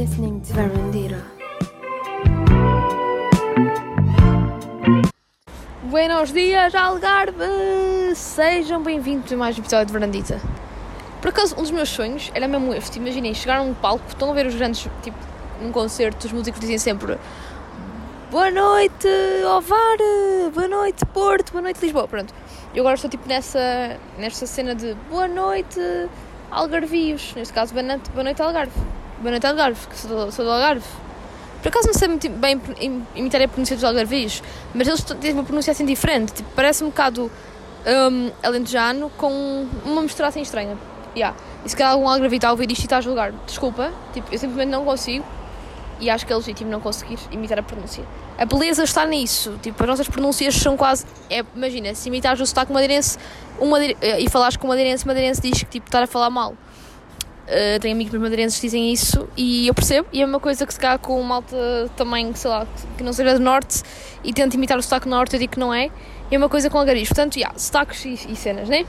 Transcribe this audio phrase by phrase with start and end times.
[0.00, 1.22] listening to Verandira.
[5.90, 8.14] Buenos dias, Algarve!
[8.14, 10.40] Sejam bem-vindos a mais um episódio de Verandita.
[11.20, 12.98] Por acaso, um dos meus sonhos era mesmo este.
[12.98, 15.18] Imaginem, chegar a um palco, estão a ver os grandes, tipo,
[15.60, 17.18] num concerto, os músicos dizem sempre
[18.30, 19.06] Boa noite,
[19.54, 19.98] Ovar!
[20.54, 21.52] Boa noite, Porto!
[21.52, 22.08] Boa noite, Lisboa!
[22.08, 22.32] Pronto.
[22.74, 25.78] Eu agora estou, tipo, nessa, nessa cena de Boa noite,
[26.50, 27.34] Algarvios.
[27.34, 28.99] Neste caso, boa noite, boa noite Algarve.
[29.20, 30.84] Boa noite, Algarve, que sou sou do Algarve.
[31.62, 34.42] Por acaso não sei muito bem im- imitar a pronúncia dos algarvios,
[34.74, 36.32] mas eles têm uma pronúncia assim diferente.
[36.32, 37.30] Tipo, parece um bocado
[37.86, 40.76] um, alentejano com uma mistura assim estranha.
[41.14, 41.36] Yeah.
[41.64, 43.32] E se calhar algum algarvio está a ouvir isto e está a julgar.
[43.46, 45.24] Desculpa, tipo, eu simplesmente não consigo.
[46.00, 48.02] E acho que é legítimo não conseguir imitar a pronúncia.
[48.38, 49.58] A beleza está nisso.
[49.62, 51.04] Tipo, as nossas pronúncias são quase.
[51.28, 53.18] É, imagina, se imitares o sotaque madeirense
[53.60, 56.30] um madeire- e falares com um madeirense, o madeirense diz que tipo, estar a falar
[56.30, 56.54] mal.
[57.50, 60.06] Uh, tenho amigos madeirenses que dizem isso e eu percebo.
[60.12, 62.64] E é uma coisa que se calhar com malta também, sei lá,
[62.96, 63.82] que não seja do norte
[64.22, 65.90] e tenta imitar o sotaque norte, eu digo que não é.
[66.30, 67.12] E é uma coisa com algarismo.
[67.12, 68.86] Portanto, yeah, sotaques e, e cenas, né?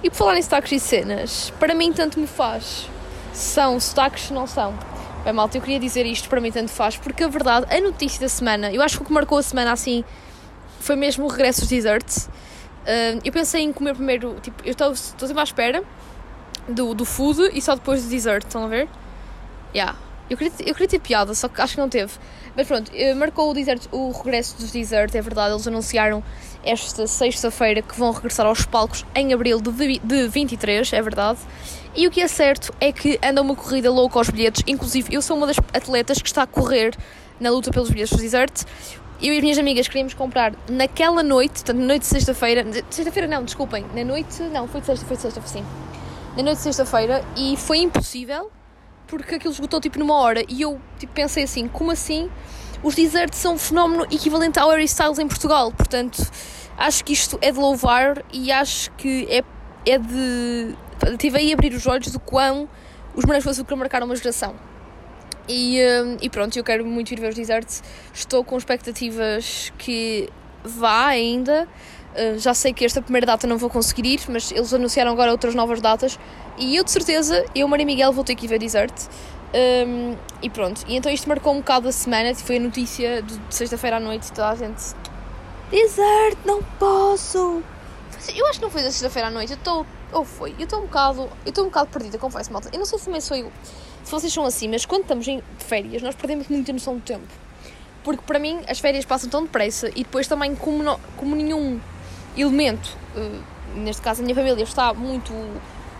[0.00, 2.88] E por falar em sotaques e cenas, para mim tanto me faz.
[3.32, 4.78] São sotaques não são.
[5.24, 8.20] Bem, malta, eu queria dizer isto, para mim tanto faz, porque a verdade, a notícia
[8.20, 10.04] da semana, eu acho que o que marcou a semana assim
[10.78, 12.28] foi mesmo o regresso dos desserts.
[12.84, 15.82] Uh, eu pensei em comer primeiro, tipo, eu estou sempre à espera
[16.68, 18.88] do, do food e só depois do dessert, estão a ver?
[19.74, 19.96] Yeah.
[20.30, 22.12] Eu queria, eu queria ter piada, só que acho que não teve.
[22.54, 26.22] Mas pronto, eh, marcou o, desert, o regresso dos desert, é verdade, eles anunciaram
[26.62, 31.38] esta sexta-feira que vão regressar aos palcos em abril de, de 23, é verdade.
[31.94, 35.22] E o que é certo é que anda uma corrida louca aos bilhetes, inclusive eu
[35.22, 36.94] sou uma das atletas que está a correr
[37.40, 38.64] na luta pelos bilhetes dos desert.
[39.22, 43.26] Eu e as minhas amigas queríamos comprar naquela noite, portanto, na noite de sexta-feira, sexta-feira
[43.26, 45.64] não, desculpem, na noite, não, foi de sexta, foi de sexta, sim
[46.38, 48.48] na noite de sexta-feira e foi impossível
[49.08, 50.44] porque aquilo esgotou tipo numa hora.
[50.48, 52.30] E eu tipo, pensei assim, como assim?
[52.80, 56.22] Os deserts são um fenómeno equivalente ao Harry Styles em Portugal, portanto
[56.76, 59.42] acho que isto é de louvar e acho que é,
[59.84, 60.76] é de
[61.18, 62.68] tive aí a abrir os olhos do quão
[63.16, 64.54] os Morangos com Açúcar marcaram uma geração.
[65.48, 67.82] E, hum, e pronto, eu quero muito ir ver os deserts
[68.14, 70.28] estou com expectativas que
[70.62, 71.66] vá ainda
[72.38, 75.54] já sei que esta primeira data não vou conseguir ir, mas eles anunciaram agora outras
[75.54, 76.18] novas datas
[76.58, 78.92] e eu de certeza, eu, Maria Miguel, vou ter que ir ver Desert.
[79.54, 83.40] Um, e pronto, e então isto marcou um bocado a semana, foi a notícia de
[83.48, 84.94] sexta-feira à noite toda a gente.
[85.70, 87.62] Desert, não posso!
[88.34, 89.86] Eu acho que não foi da sexta-feira à noite, eu estou.
[90.12, 90.54] Ou foi?
[90.58, 91.28] Eu estou um bocado.
[91.44, 92.68] Eu estou um bocado perdida, confesso, malta.
[92.72, 93.52] Eu não sei se também sou eu.
[94.02, 97.26] Se vocês são assim, mas quando estamos em férias, nós perdemos muita noção do tempo.
[98.02, 101.78] Porque para mim as férias passam tão depressa e depois também, como, como nenhum
[102.40, 103.30] elemento, eh,
[103.76, 105.32] neste caso a minha família, está muito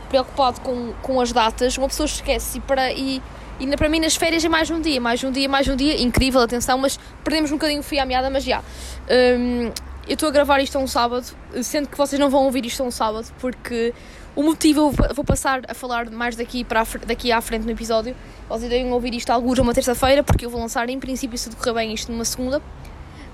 [0.09, 2.93] preocupado com, com as datas, uma pessoa esquece e para.
[2.93, 3.21] E,
[3.66, 6.00] na- para mim nas férias é mais um dia, mais um dia, mais um dia,
[6.00, 8.62] incrível, atenção, mas perdemos um bocadinho o fio à meada, mas já.
[9.10, 9.71] Hum,
[10.06, 11.27] eu estou a gravar isto a um sábado,
[11.62, 13.93] sendo que vocês não vão ouvir isto a um sábado, porque
[14.34, 18.15] o motivo eu vou- passar a falar mais daqui, para daqui à frente no episódio.
[18.48, 21.75] Vocês devem ouvir isto alguns uma terça-feira, porque eu vou lançar em princípio, se decorrer
[21.75, 22.62] bem, isto numa segunda.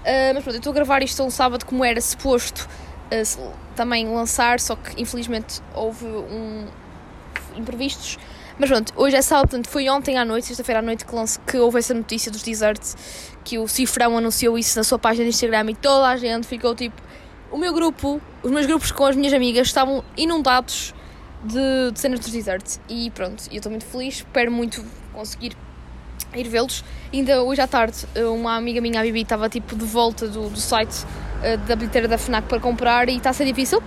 [0.04, 2.68] Ah, mas pronto, eu estou a gravar isto a um sábado como era suposto
[3.74, 6.66] também lançar, só que infelizmente houve um
[7.56, 8.18] imprevistos.
[8.58, 11.38] Mas pronto, hoje é sábado, portanto foi ontem à noite, sexta-feira à noite, que, lance,
[11.40, 12.96] que houve essa notícia dos deserts,
[13.42, 16.74] que o Cifrão anunciou isso na sua página de Instagram e toda a gente ficou
[16.74, 17.02] tipo.
[17.50, 20.92] O meu grupo, os meus grupos com as minhas amigas estavam inundados
[21.44, 22.80] de, de cenas dos deserts.
[22.88, 25.56] E pronto, eu estou muito feliz, espero muito conseguir
[26.38, 26.84] ir vê-los.
[27.12, 30.60] Ainda hoje à tarde, uma amiga minha, a Bibi, estava tipo de volta do, do
[30.60, 31.04] site
[31.42, 33.82] eh, da bilheteira da FNAC para comprar e está a ser difícil.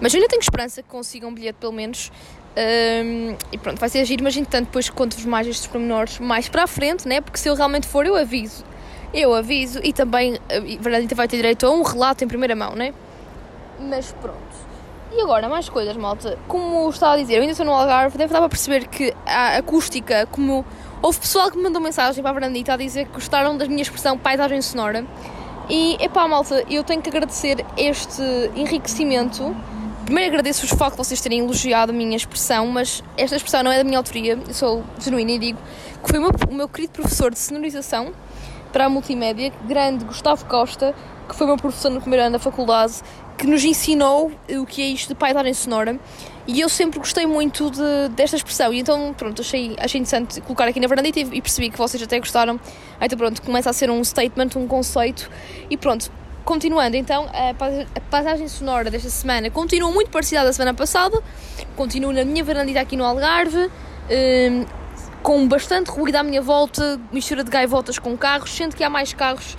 [0.00, 2.10] Mas eu ainda tenho esperança que consigam um bilhete pelo menos.
[2.56, 6.64] Um, e pronto, vai ser giro, mas entretanto depois conto-vos mais estes pormenores mais para
[6.64, 7.20] a frente, né?
[7.20, 8.64] Porque se eu realmente for, eu aviso.
[9.12, 12.74] Eu aviso e também a Verdade vai ter direito a um relato em primeira mão,
[12.74, 12.94] né?
[13.78, 14.70] Mas pronto.
[15.12, 16.38] E agora, mais coisas, malta.
[16.46, 19.56] Como estava a dizer, eu ainda estou no Algarve, deve dar para perceber que a
[19.56, 20.64] acústica, como
[21.02, 23.82] houve pessoal que me mandou mensagem para a Verandita a dizer que gostaram da minha
[23.82, 25.04] expressão paisagem sonora.
[25.68, 28.22] E, epá, malta, eu tenho que agradecer este
[28.54, 29.54] enriquecimento.
[30.04, 33.70] Primeiro agradeço os facto de vocês terem elogiado a minha expressão, mas esta expressão não
[33.70, 35.58] é da minha autoria, eu sou genuína e digo
[36.02, 38.12] que foi o meu, o meu querido professor de sonorização
[38.72, 40.94] para a multimédia, grande Gustavo Costa,
[41.28, 42.94] que foi meu professor no primeiro ano da faculdade,
[43.40, 45.98] que nos ensinou o que é isto de paisagem sonora.
[46.46, 48.70] E eu sempre gostei muito de, desta expressão.
[48.70, 52.02] E então, pronto, achei, achei interessante colocar aqui na varandita e, e percebi que vocês
[52.02, 52.60] até gostaram.
[53.00, 55.30] Então, pronto, começa a ser um statement, um conceito.
[55.70, 56.12] E pronto,
[56.44, 60.74] continuando, então, a, paisa- a paisagem sonora desta semana continua muito parecida à da semana
[60.74, 61.18] passada.
[61.76, 63.70] Continuo na minha varandita aqui no Algarve.
[64.10, 64.66] Hum,
[65.22, 69.14] com bastante ruído à minha volta, mistura de gaivotas com carros, sendo que há mais
[69.14, 69.56] carros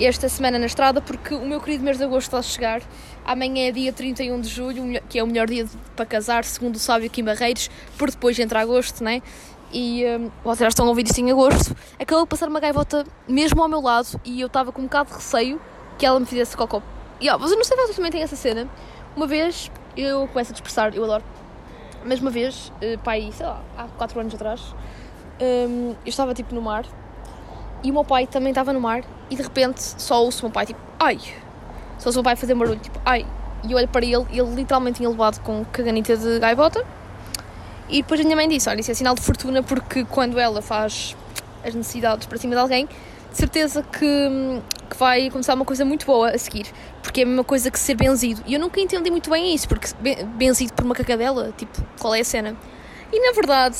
[0.00, 2.82] esta semana na estrada, porque o meu querido mês de agosto está a chegar.
[3.24, 6.78] Amanhã é dia 31 de julho, que é o melhor dia para casar, segundo o
[6.78, 9.22] sábio Kim Barreiros, por depois entra agosto, né?
[9.72, 11.74] E um, vocês já estão a ouvir isto em agosto.
[11.98, 15.10] Acabou de passar uma gaivota mesmo ao meu lado e eu estava com um bocado
[15.10, 15.60] de receio
[15.98, 16.82] que ela me fizesse cocó.
[17.20, 18.68] E ó, vocês não sei se vocês também têm essa cena.
[19.16, 21.24] Uma vez eu começo a dispersar, eu adoro.
[22.04, 24.74] Mas uma vez, uh, pai, sei lá, há 4 anos atrás,
[25.40, 26.84] um, eu estava tipo no mar
[27.82, 30.52] e o meu pai também estava no mar e de repente só ouço o meu
[30.52, 31.18] pai tipo, ai,
[32.02, 33.24] só ouço o pai fazer barulho tipo, ai,
[33.62, 36.84] e eu olho para ele ele literalmente tinha levado com caganita de gaivota.
[37.88, 40.60] E depois a minha mãe disse: Olha, isso é sinal de fortuna porque quando ela
[40.60, 41.16] faz
[41.64, 44.60] as necessidades para cima de alguém, de certeza que,
[44.90, 46.66] que vai começar uma coisa muito boa a seguir.
[47.04, 48.42] Porque é a mesma coisa que ser benzido.
[48.46, 49.86] E eu nunca entendi muito bem isso, porque
[50.34, 52.56] benzido por uma cacadela, tipo, qual é a cena?
[53.12, 53.76] E na verdade,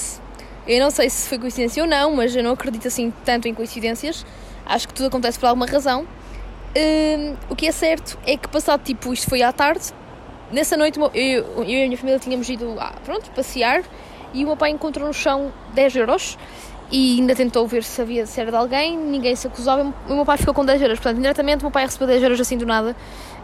[0.65, 3.55] eu não sei se foi coincidência ou não, mas eu não acredito assim tanto em
[3.55, 4.25] coincidências.
[4.65, 6.07] Acho que tudo acontece por alguma razão.
[6.75, 9.93] Uh, o que é certo é que passado tipo, isto foi à tarde,
[10.51, 13.83] nessa noite eu, eu, e a minha família tínhamos ido pronto, passear
[14.33, 16.39] e o meu pai encontrou no chão 10 euros
[16.91, 20.15] e ainda tentou ver se havia se era de alguém, ninguém se acusava e o
[20.15, 20.99] meu pai ficou com 10 euros.
[20.99, 22.95] Portanto, indiretamente o meu pai recebeu 10 euros assim do nada,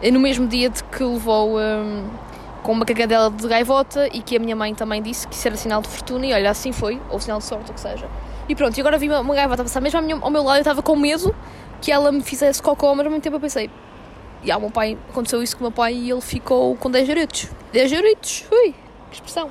[0.01, 2.07] eh, no mesmo dia de que levou um,
[2.61, 5.57] com uma cagadela de gaivota e que a minha mãe também disse que isso era
[5.57, 8.07] sinal de fortuna e olha, assim foi, ou sinal de sorte, ou o que seja.
[8.47, 10.81] E pronto, e agora vi uma, uma gaivota passar mesmo ao meu lado eu estava
[10.83, 11.35] com medo
[11.81, 13.69] que ela me fizesse cocô, mas ao mesmo tempo eu pensei,
[14.43, 17.09] e ao meu pai, aconteceu isso com o meu pai e ele ficou com 10
[17.09, 17.49] euritos.
[17.73, 18.73] 10 euritos, ui,
[19.09, 19.49] que expressão.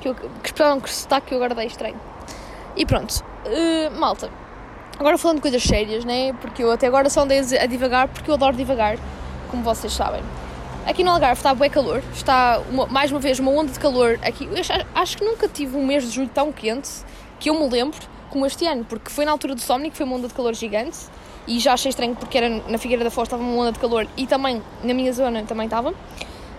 [0.00, 0.80] Que, eu, que expressão,
[1.20, 1.98] que eu agora dei estranho.
[2.76, 4.30] E pronto, uh, malta.
[4.98, 6.32] Agora falando de coisas sérias, né?
[6.40, 8.96] Porque eu até agora só andei a divagar, porque eu adoro divagar,
[9.50, 10.22] como vocês sabem.
[10.86, 14.18] Aqui no Algarve está bem calor, está uma, mais uma vez uma onda de calor
[14.22, 14.46] aqui.
[14.46, 16.90] Eu acho, acho, que nunca tive um mês de julho tão quente
[17.38, 17.98] que eu me lembro
[18.30, 20.54] como este ano, porque foi na altura do Somni que foi uma onda de calor
[20.54, 20.98] gigante
[21.46, 24.06] e já achei estranho porque era na Figueira da Foz estava uma onda de calor
[24.16, 25.94] e também na minha zona também estava.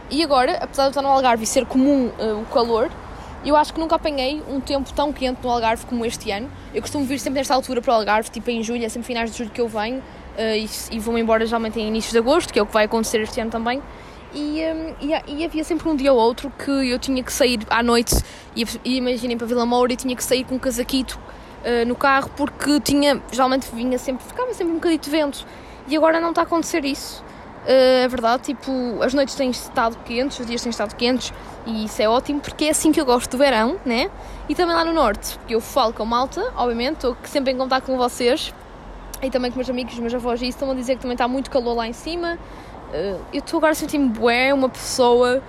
[0.10, 2.90] E agora, apesar de estar no Algarve e ser comum uh, o calor,
[3.46, 6.50] eu acho que nunca apanhei um tempo tão quente no Algarve como este ano.
[6.74, 9.32] Eu costumo vir sempre nesta altura para o Algarve, tipo em julho, é sempre finais
[9.32, 12.54] de julho que eu venho uh, e, e vou-me embora geralmente em inícios de agosto,
[12.54, 13.82] que é o que vai acontecer este ano também.
[14.34, 17.60] E, um, e, e, havia sempre um dia ou outro que eu tinha que sair
[17.70, 18.16] à noite
[18.56, 21.18] e, e imaginem para Vila Moura e tinha que sair com um casaquito
[21.68, 25.46] uh, no carro porque tinha, geralmente vinha sempre, ficava sempre um bocadinho de vento
[25.88, 27.24] e agora não está a acontecer isso.
[27.66, 28.72] Uh, é verdade, tipo,
[29.04, 31.34] as noites têm estado quentes, os dias têm estado quentes
[31.66, 34.10] e isso é ótimo porque é assim que eu gosto do verão, né?
[34.48, 37.84] E também lá no norte, porque eu falo com malta, obviamente, estou sempre em contato
[37.86, 38.54] com vocês
[39.22, 41.50] e também com meus amigos, meus avós, e estão a dizer que também está muito
[41.50, 42.38] calor lá em cima.
[42.90, 45.44] Uh, eu estou agora a sentir-me bué, uma pessoa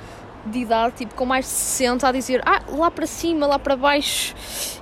[0.47, 3.77] de idade, tipo, com mais de 60, a dizer ah, lá para cima, lá para
[3.77, 4.35] baixo,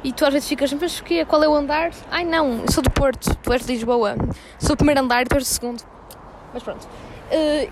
[0.02, 1.24] e tu às vezes ficas, mas o quê?
[1.24, 1.90] Qual é o andar?
[2.10, 4.16] Ai não, eu sou do Porto, tu és de Lisboa,
[4.58, 5.82] sou o primeiro andar e tu és o segundo.
[6.52, 6.84] Mas pronto.
[6.84, 7.70] Uh,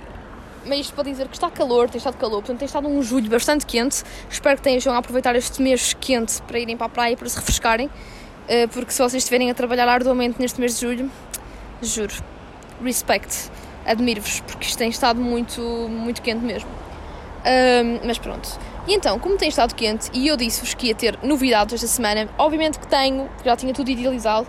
[0.67, 3.29] mas isto para dizer que está calor, tem estado calor, portanto tem estado um julho
[3.29, 4.03] bastante quente.
[4.31, 7.37] Espero que tenham a aproveitar este mês quente para irem para a praia para se
[7.37, 11.11] refrescarem, uh, porque se vocês estiverem a trabalhar arduamente neste mês de julho,
[11.83, 12.15] juro,
[12.83, 13.51] respect,
[13.87, 16.69] admiro-vos, porque isto tem estado muito, muito quente mesmo.
[17.45, 18.49] Um, mas pronto.
[18.87, 22.29] E então, como tem estado quente e eu disse-vos que ia ter novidades esta semana,
[22.39, 24.47] obviamente que tenho, já tinha tudo idealizado,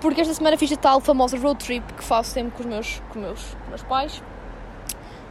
[0.00, 3.02] porque esta semana fiz a tal famosa road trip que faço sempre com os meus,
[3.10, 4.22] com meus, com meus pais.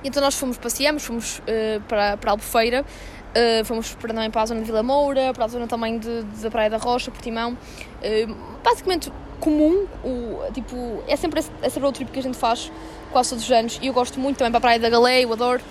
[0.03, 4.41] E então nós fomos, passeamos, fomos uh, para, para Albufeira, uh, fomos para, também para
[4.41, 7.09] a zona de Vila Moura, para a zona também de, de da Praia da Rocha,
[7.09, 7.53] Portimão.
[7.53, 12.71] Uh, basicamente comum, o, tipo, é sempre essa road trip que a gente faz
[13.11, 15.31] quase todos os anos e eu gosto muito também para a Praia da Galé, eu
[15.31, 15.61] adoro.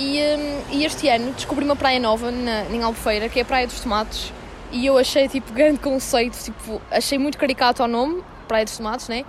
[0.00, 3.44] E, um, e este ano descobri uma praia nova na, em Albufeira, que é a
[3.44, 4.32] Praia dos Tomates.
[4.72, 9.08] E eu achei, tipo, grande conceito, tipo, achei muito caricato ao nome, Praia dos Tomates,
[9.08, 9.26] né?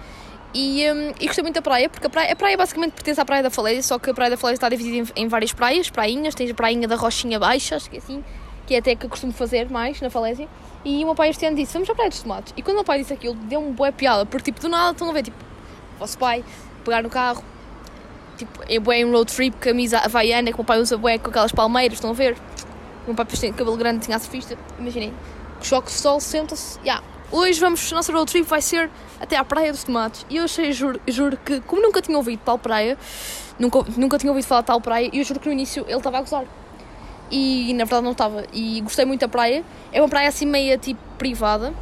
[0.53, 3.25] E, um, e gostei muito da praia, porque a praia, a praia basicamente pertence à
[3.25, 5.89] Praia da Falésia, só que a Praia da Falésia está dividida em, em, várias praias,
[5.89, 8.23] prainhas, tens a prainha da Rochinha Baixa, acho que é assim,
[8.65, 10.47] que é até que eu costumo fazer mais na Falésia.
[10.85, 12.53] E o meu pai este ano disse, vamos à Praia dos Tomates.
[12.55, 15.09] E quando o meu pai disse aquilo, deu-me boa piada, porque tipo, do nada estão
[15.09, 15.37] a ver, tipo,
[15.99, 16.45] vosso pai
[16.85, 17.43] pegar no carro,
[18.45, 21.29] tipo, é bué um road trip, camisa havaiana, que o meu pai usa bué com
[21.29, 22.35] aquelas palmeiras, estão a ver?
[23.03, 25.13] O meu pai tem cabelo grande, tinha surfista, imaginem.
[25.61, 27.03] Choque de sol, senta-se, yeah.
[27.31, 30.25] Hoje vamos, a nossa road trip vai ser até à Praia dos Tomates.
[30.29, 32.97] E eu achei, juro, juro que, como nunca tinha ouvido tal praia,
[33.59, 36.17] nunca, nunca tinha ouvido falar tal praia, e eu juro que no início ele estava
[36.17, 36.45] a gozar.
[37.29, 38.43] E na verdade não estava.
[38.51, 39.63] E gostei muito da praia.
[39.93, 41.73] É uma praia assim meia tipo privada,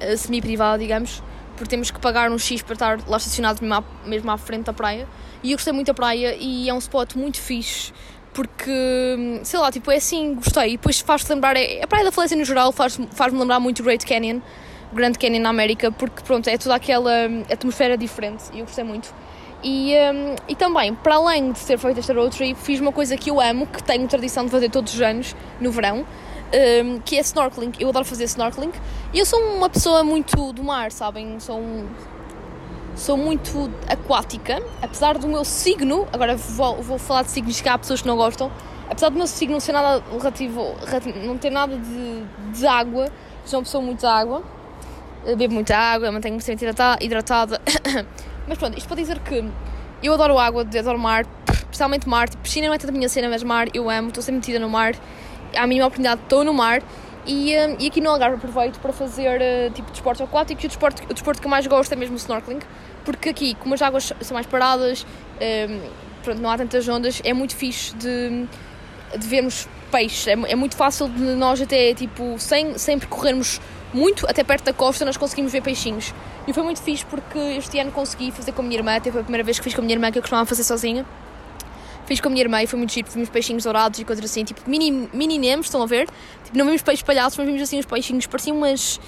[0.00, 1.22] eh, semi-privada, digamos,
[1.56, 4.64] porque temos que pagar um X para estar lá estacionado mesmo à, mesmo à frente
[4.64, 5.06] da praia.
[5.44, 7.92] E eu gostei muito da praia e é um spot muito fixe
[8.32, 10.70] porque, sei lá, tipo, é assim, gostei.
[10.70, 13.78] E depois faz-te lembrar, é, a Praia da Falência no geral faz-me faz lembrar muito
[13.80, 14.40] o Great Canyon,
[14.92, 17.12] Grand Canyon na América, porque, pronto, é toda aquela
[17.52, 19.14] atmosfera diferente e eu gostei muito.
[19.62, 23.16] E, um, e também, para além de ter feito esta road trip, fiz uma coisa
[23.16, 26.04] que eu amo, que tenho tradição de fazer todos os anos, no verão,
[26.84, 27.72] um, que é snorkeling.
[27.78, 28.72] Eu adoro fazer snorkeling.
[29.12, 31.38] E eu sou uma pessoa muito do mar, sabem?
[31.38, 31.86] Sou, um,
[32.96, 37.76] sou muito aquática, apesar do meu signo, agora vou, vou falar de signos que há
[37.76, 38.50] pessoas que não gostam,
[38.88, 40.74] apesar do meu signo não ser nada relativo,
[41.24, 43.10] não ter nada de, de água,
[43.44, 44.42] sou uma pessoa muito água,
[45.36, 46.66] bebo muita água, mantenho-me sempre
[47.00, 47.60] hidratada.
[48.46, 49.42] Mas pronto, isto para dizer que
[50.02, 52.28] eu adoro água, adoro mar, especialmente mar.
[52.28, 54.58] Tipo, piscina não é tanto a minha cena, mas mar eu amo, estou sempre metida
[54.58, 54.94] no mar.
[55.56, 56.82] À mínima oportunidade estou no mar.
[57.26, 60.68] E, um, e aqui no Algarve aproveito para fazer uh, tipo desportos aquáticos e o
[60.68, 62.60] desporto, o desporto que eu mais gosto é mesmo o snorkeling,
[63.04, 65.06] porque aqui, como as águas são mais paradas,
[65.40, 65.88] um,
[66.22, 68.46] pronto, não há tantas ondas, é muito fixe de,
[69.16, 70.26] de vermos peixes.
[70.26, 73.60] É, é muito fácil de nós até, tipo, sem, sem percorrermos
[73.92, 76.12] muito, até perto da costa, nós conseguimos ver peixinhos.
[76.46, 79.20] E foi muito fixe porque este ano consegui fazer com a minha irmã, até foi
[79.20, 81.06] a primeira vez que fiz com a minha irmã, que eu costumava fazer sozinha.
[82.06, 84.44] Fiz com a minha irmã e foi muito giro, vimos peixinhos dourados e coisas assim,
[84.44, 86.08] tipo mini, mini nemos, estão a ver?
[86.44, 89.00] Tipo, não vimos peixes palhaços, mas vimos assim uns peixinhos, pareciam umas,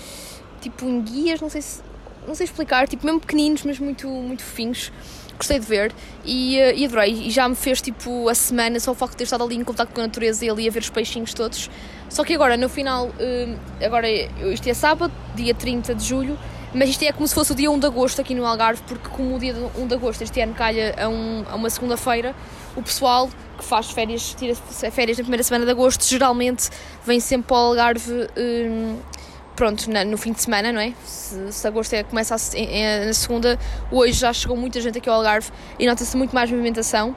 [0.60, 1.82] tipo, enguias, não sei se,
[2.26, 4.90] não sei explicar, tipo, mesmo pequeninos, mas muito, muito fofinhos
[5.36, 5.92] gostei de ver
[6.24, 7.12] e, uh, e adorei.
[7.12, 9.64] E já me fez tipo a semana só o facto de ter estado ali em
[9.64, 11.70] contato com a natureza e ali a ver os peixinhos todos.
[12.08, 16.38] Só que agora, no final, uh, agora isto é sábado, dia 30 de julho,
[16.74, 19.08] mas isto é como se fosse o dia 1 de agosto aqui no Algarve, porque
[19.08, 22.34] como o dia 1 de agosto este ano calha a, um, a uma segunda-feira,
[22.76, 26.68] o pessoal que faz férias, tira férias na primeira semana de agosto, geralmente
[27.04, 28.28] vem sempre para o Algarve.
[28.36, 28.98] Um,
[29.56, 30.92] pronto, no fim de semana, não é?
[31.04, 33.58] Se, se agosto é, começa a, na segunda,
[33.90, 37.16] hoje já chegou muita gente aqui ao Algarve e nota-se muito mais movimentação.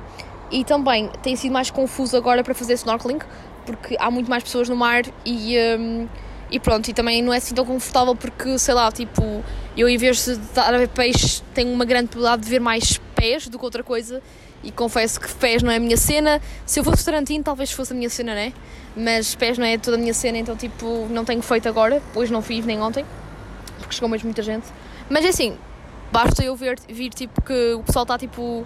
[0.50, 3.20] E também tem sido mais confuso agora para fazer snorkeling,
[3.66, 6.08] porque há muito mais pessoas no mar e, um,
[6.50, 9.44] e pronto, e também não é assim tão confortável porque, sei lá, tipo,
[9.78, 13.00] eu em vez de estar a ver peixe, tenho uma grande probabilidade de ver mais
[13.14, 14.24] pés do que outra coisa
[14.64, 16.42] e confesso que pés não é a minha cena.
[16.66, 18.54] Se eu fosse Tarantino, talvez fosse a minha cena, né?
[18.96, 22.02] Mas pés não é toda a minha cena, então tipo, não tenho feito agora.
[22.16, 23.06] Hoje não fiz, nem ontem,
[23.80, 24.68] porque chegou mesmo muita gente.
[25.10, 25.58] Mas é assim,
[26.12, 28.66] basta eu ver, vir tipo que o pessoal está tipo,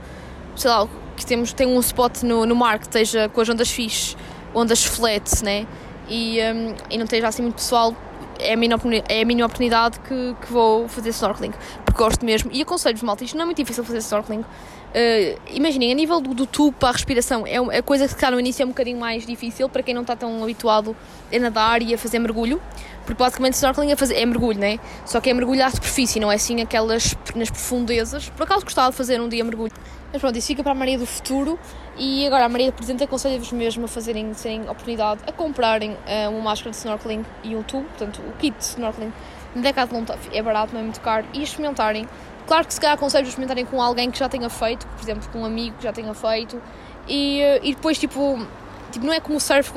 [0.56, 3.70] sei lá, que temos, tem um spot no, no mar que esteja com as ondas
[3.70, 4.16] fixe,
[4.54, 5.68] ondas flat, né?
[6.10, 7.96] E, um, e não esteja assim muito pessoal,
[8.40, 8.76] é a minha,
[9.08, 11.54] é a minha oportunidade que, que vou fazer snorkeling,
[11.94, 12.50] porque gosto mesmo.
[12.52, 14.40] E aconselho-vos, malta, isto não é muito difícil fazer snorkeling.
[14.40, 18.30] Uh, imaginem, a nível do, do tubo para a respiração, é a coisa que cá
[18.30, 20.96] no início é um bocadinho mais difícil para quem não está tão habituado
[21.34, 22.62] a nadar e a fazer mergulho,
[23.06, 24.80] porque basicamente snorkeling é, fazer, é mergulho, né?
[25.06, 28.30] Só que é mergulho à superfície, não é assim aquelas nas profundezas.
[28.30, 29.74] Por acaso gostava de fazer um dia mergulho.
[30.12, 31.58] Mas pronto, isso fica para a Maria do futuro
[31.98, 36.30] e agora a Maria do presente aconselho-vos mesmo a fazerem, terem oportunidade, a comprarem uh,
[36.30, 39.12] uma máscara de snorkeling e um tubo, portanto o kit de snorkeling
[39.56, 42.08] na Decathlon é barato, não é muito caro, e experimentarem.
[42.48, 45.40] Claro que se calhar aconselho experimentarem com alguém que já tenha feito, por exemplo, com
[45.40, 46.62] um amigo que já tenha feito,
[47.08, 48.46] e, eh, e depois, tipo,
[48.92, 49.72] tipo, não é como o surf,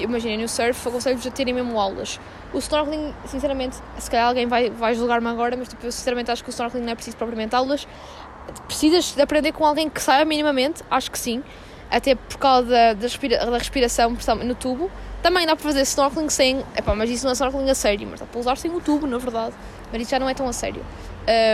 [0.00, 2.20] imaginem, no surf aconselho-vos a terem mesmo aulas.
[2.52, 6.42] O snorkeling, sinceramente, se calhar alguém vai, vai julgar-me agora, mas tipo, eu sinceramente acho
[6.42, 7.86] que o snorkeling não é preciso propriamente aulas.
[8.66, 11.42] Precisas de aprender com alguém que saiba minimamente, acho que sim,
[11.90, 14.10] até por causa da, da, respira, da respiração
[14.44, 14.90] no tubo.
[15.22, 16.64] Também dá para fazer snorkeling sem.
[16.76, 19.06] Epá, mas isso não é snorkeling a sério, mas dá para usar sem o tubo,
[19.06, 19.54] na verdade.
[19.92, 20.82] Mas isso já não é tão a sério.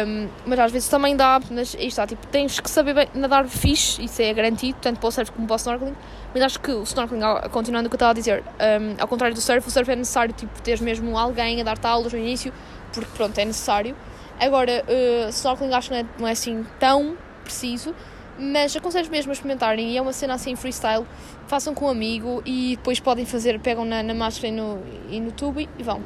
[0.06, 3.46] Um, mas às vezes também dá, mas aí está, tipo, tens que saber bem, nadar
[3.46, 5.96] fixe, isso é garantido, tanto para o surf como para o snorkeling.
[6.32, 9.34] Mas acho que o snorkeling, continuando o que eu estava a dizer, um, ao contrário
[9.34, 12.52] do surf, o surf é necessário, tipo, teres mesmo alguém a dar-te aulas no início,
[12.92, 13.96] porque pronto, é necessário.
[14.38, 17.94] Agora, uh, snorkeling acho que não é, não é assim tão preciso,
[18.38, 21.06] mas aconselho mesmo a experimentarem e é uma cena assim freestyle,
[21.46, 25.20] façam com um amigo e depois podem fazer, pegam na, na máscara e no, e
[25.20, 26.02] no tubo e vão.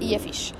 [0.00, 0.52] E é fixe.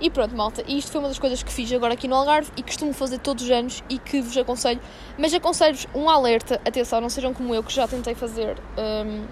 [0.00, 2.62] E pronto, malta, isto foi uma das coisas que fiz agora aqui no Algarve e
[2.62, 4.80] costumo fazer todos os anos e que vos aconselho.
[5.16, 9.24] Mas aconselho-vos um alerta, atenção, não sejam como eu que já tentei fazer um,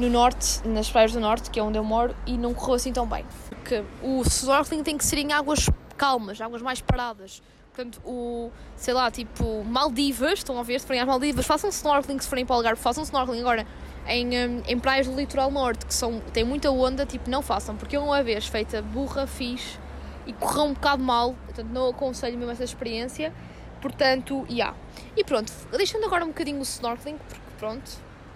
[0.00, 2.92] no norte, nas praias do norte, que é onde eu moro, e não correu assim
[2.92, 3.24] tão bem.
[3.50, 7.42] Porque o snorkeling tem que ser em águas calmas, águas mais paradas.
[7.74, 12.18] Portanto, o, sei lá, tipo, Maldivas, estão a ver, se forem às Maldivas, façam snorkeling
[12.18, 13.66] se forem para o Algarve, façam snorkeling agora
[14.06, 17.76] em, um, em praias do litoral norte, que são, têm muita onda, tipo, não façam,
[17.76, 19.78] porque eu uma vez feita burra fiz
[20.26, 23.32] e correu um bocado mal, portanto não aconselho mesmo essa experiência,
[23.80, 24.54] portanto, já.
[24.54, 24.76] Yeah.
[25.16, 27.90] E pronto, deixando agora um bocadinho o snorkeling, porque pronto,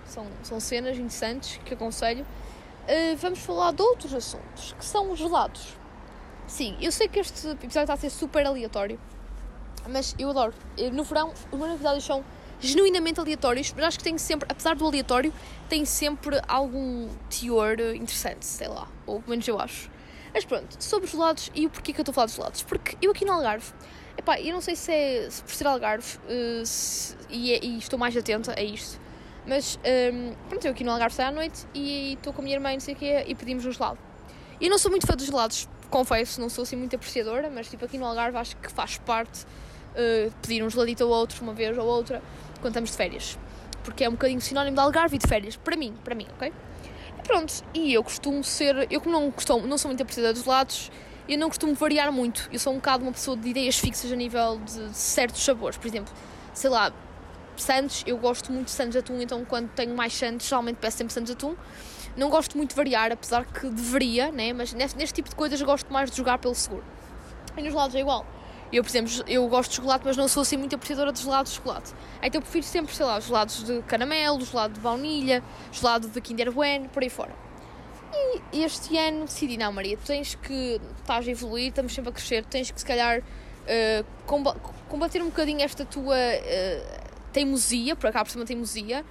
[0.05, 5.19] são, são cenas interessantes que aconselho, uh, vamos falar de outros assuntos, que são os
[5.19, 5.77] gelados.
[6.47, 9.01] Sim, eu sei que este episódio está a ser super aleatório,
[9.89, 10.55] mas eu adoro.
[10.93, 12.25] No verão, os meus episódios são
[12.61, 15.33] genuinamente aleatórios, mas acho que tem sempre, apesar do aleatório,
[15.69, 19.91] tem sempre algum teor interessante, sei lá, ou pelo menos eu acho.
[20.33, 22.63] Mas pronto, sobre os gelados e o porquê que eu estou a falar dos gelados.
[22.63, 23.73] Porque eu aqui no Algarve,
[24.17, 27.99] epá, eu não sei se é por ser Algarve uh, se, e, é, e, estou
[27.99, 29.01] mais atenta a isto,
[29.47, 29.79] mas
[30.13, 32.73] um, pronto, eu aqui no Algarve saio à noite e estou com a minha irmã
[32.73, 33.99] não sei o quê, e pedimos um gelado.
[34.61, 37.85] Eu não sou muito fã dos gelados, confesso, não sou assim muito apreciadora, mas tipo
[37.85, 39.47] aqui no Algarve acho que faz parte
[39.95, 42.23] uh, pedir um geladito ou outro, uma vez ou outra,
[42.61, 43.39] quando estamos de férias.
[43.83, 46.53] Porque é um bocadinho sinónimo de Algarve e de férias, para mim, para mim, ok?
[47.19, 50.43] E pronto, e eu costumo ser, eu como não, costumo, não sou muito apreciadora dos
[50.43, 50.91] gelados,
[51.29, 52.49] eu não costumo variar muito.
[52.53, 55.79] Eu sou um bocado uma pessoa de ideias fixas a nível de, certos sabores.
[55.79, 56.13] Por exemplo,
[56.53, 56.93] sei lá,
[57.57, 61.15] Santos, eu gosto muito de Santos atum, então quando tenho mais Santos, geralmente peço sempre
[61.15, 61.55] Santos atum.
[62.17, 64.53] Não gosto muito de variar, apesar que deveria, né?
[64.53, 66.85] mas neste, neste tipo de coisas gosto mais de jogar pelo seguro.
[67.57, 68.27] E nos lados é igual.
[68.75, 71.53] Eu, por exemplo, eu gosto de chocolate, mas não sou assim muito apreciadora de gelados
[71.53, 71.93] de chocolate.
[72.21, 76.51] Então eu prefiro sempre, sei lá, gelados de caramelo, gelado de baunilha, gelado de Kinder
[76.51, 77.33] Bueno, por aí fora.
[78.53, 82.13] E este ano decidi, não Maria, tu tens que, estás a evoluir, estamos sempre a
[82.13, 88.25] crescer, tens que se calhar uh, combater um bocadinho esta tua uh, teimosia, por acaso
[88.25, 89.05] por cima teimosia,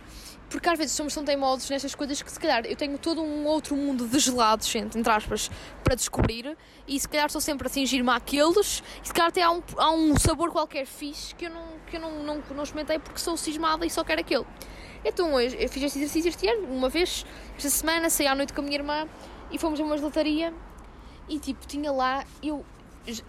[0.54, 3.44] porque às vezes somos tão teimosos nestas coisas que se calhar eu tenho todo um
[3.48, 5.50] outro mundo de gelados, entre aspas,
[5.84, 6.56] para descobrir.
[6.88, 8.84] E se calhar estou sempre a cingir-me àqueles.
[9.04, 11.98] E se calhar até há um, há um sabor qualquer fixe que eu, não, que
[11.98, 14.46] eu não, não, não experimentei porque sou cismada e só quero aquele.
[15.04, 17.26] Então hoje eu fiz este exercício este ano, uma vez,
[17.58, 19.08] esta semana, saí à noite com a minha irmã
[19.50, 20.54] e fomos a uma gelataria.
[21.28, 22.64] E tipo, tinha lá, eu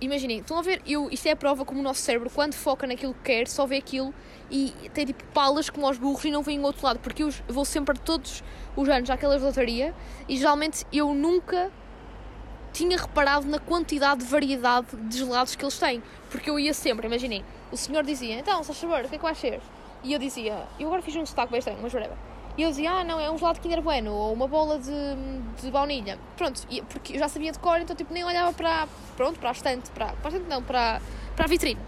[0.00, 2.86] imaginem, estão a ver, eu, isto é a prova como o nosso cérebro, quando foca
[2.86, 4.14] naquilo que quer, só vê aquilo
[4.50, 7.30] e tem tipo palas como aos burros e não vem o outro lado, porque eu
[7.48, 8.42] vou sempre todos
[8.76, 9.94] os anos àquela gelataria
[10.28, 11.72] e geralmente eu nunca
[12.72, 17.06] tinha reparado na quantidade de variedade de gelados que eles têm, porque eu ia sempre,
[17.06, 19.60] imaginem, o senhor dizia, então, só saber, o que é que vais ser?
[20.02, 22.33] E eu dizia, eu agora fiz um sotaque bem estranho, mas whatever.
[22.56, 24.90] E eu dizia, ah, não, é um gelado de Kinder Bueno ou uma bola de,
[25.60, 26.18] de baunilha.
[26.36, 29.52] Pronto, porque eu já sabia de cor, então tipo, nem olhava para, pronto, para a
[29.52, 31.02] estante, para, para a estante não, para,
[31.34, 31.80] para a vitrine.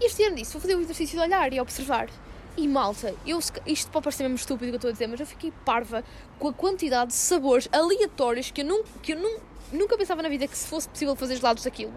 [0.00, 2.08] E este ano disse, vou fazer o exercício de olhar e observar.
[2.56, 5.20] E malta, eu, isto pode parecer mesmo estúpido o que eu estou a dizer, mas
[5.20, 6.02] eu fiquei parva
[6.38, 10.28] com a quantidade de sabores aleatórios que eu, nunca, que eu nunca, nunca pensava na
[10.28, 11.94] vida que se fosse possível fazer gelados daquilo,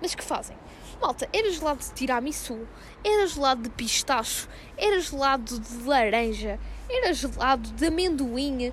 [0.00, 0.56] mas que fazem.
[1.00, 2.60] Malta, era gelado de tiramisu,
[3.02, 6.60] era gelado de pistacho, era gelado de laranja,
[6.94, 8.72] era gelado de amendoim.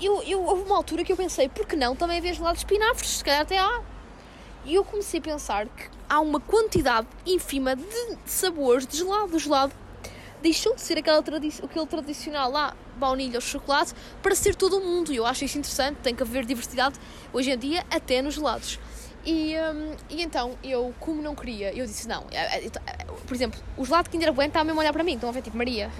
[0.00, 2.60] Eu, eu, houve uma altura que eu pensei, por que não também haver gelado de
[2.60, 3.10] espinafres?
[3.10, 3.82] Se calhar até há.
[4.64, 9.36] E eu comecei a pensar que há uma quantidade ínfima de sabores de gelado.
[9.36, 9.72] O gelado
[10.42, 14.84] deixou de ser aquela tradi aquele tradicional lá, baunilha ou chocolate, para ser todo o
[14.84, 15.12] mundo.
[15.12, 16.98] E eu acho isso interessante, tem que haver diversidade
[17.32, 18.78] hoje em dia até nos gelados.
[19.24, 22.26] E, um, e então, eu, como não queria, eu disse não.
[23.26, 25.32] Por exemplo, o gelado de Kinder Bueno estava mesmo a olhar para mim, estão a
[25.32, 25.90] ver, tipo, Maria,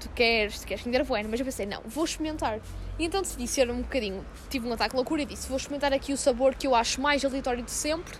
[0.00, 2.58] tu queres, tu queres Kinder Bueno, mas eu pensei, não, vou experimentar.
[2.98, 6.12] E então decidi ser um bocadinho, tive um ataque loucura e disse, vou experimentar aqui
[6.12, 8.16] o sabor que eu acho mais aleatório de sempre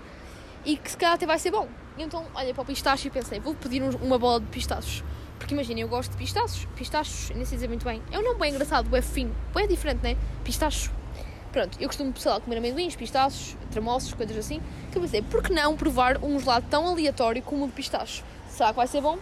[0.64, 1.68] e que se calhar até vai ser bom.
[1.96, 5.04] E então, olha para o pistache e pensei, vou pedir um, uma bola de pistachos.
[5.38, 8.02] Porque imagina, eu gosto de pistachos, pistachos, nem sei dizer muito bem.
[8.10, 10.16] É um nome bem engraçado, é fino, é diferente, né?
[10.42, 10.90] Pistacho
[11.54, 14.60] Pronto, eu costumo, sei lá, comer amendoins, pistachos, tremoços, coisas assim.
[14.88, 18.24] Então eu pensei, por que não provar um gelado tão aleatório como o de pistacho?
[18.48, 19.16] Será que vai ser bom?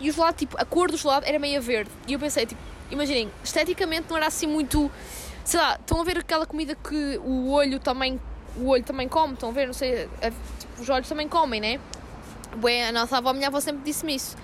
[0.00, 1.90] E o gelado, tipo, a cor do gelado era meio verde.
[2.08, 2.60] E eu pensei, tipo,
[2.90, 4.90] imaginem, esteticamente não era assim muito.
[5.44, 8.20] Sei lá, estão a ver aquela comida que o olho também.
[8.56, 9.66] O olho também come, estão a ver?
[9.66, 11.80] Não sei, a, tipo, os olhos também comem, né?
[12.56, 14.36] Bem, a nossa avó, a minha avó sempre disse-me isso.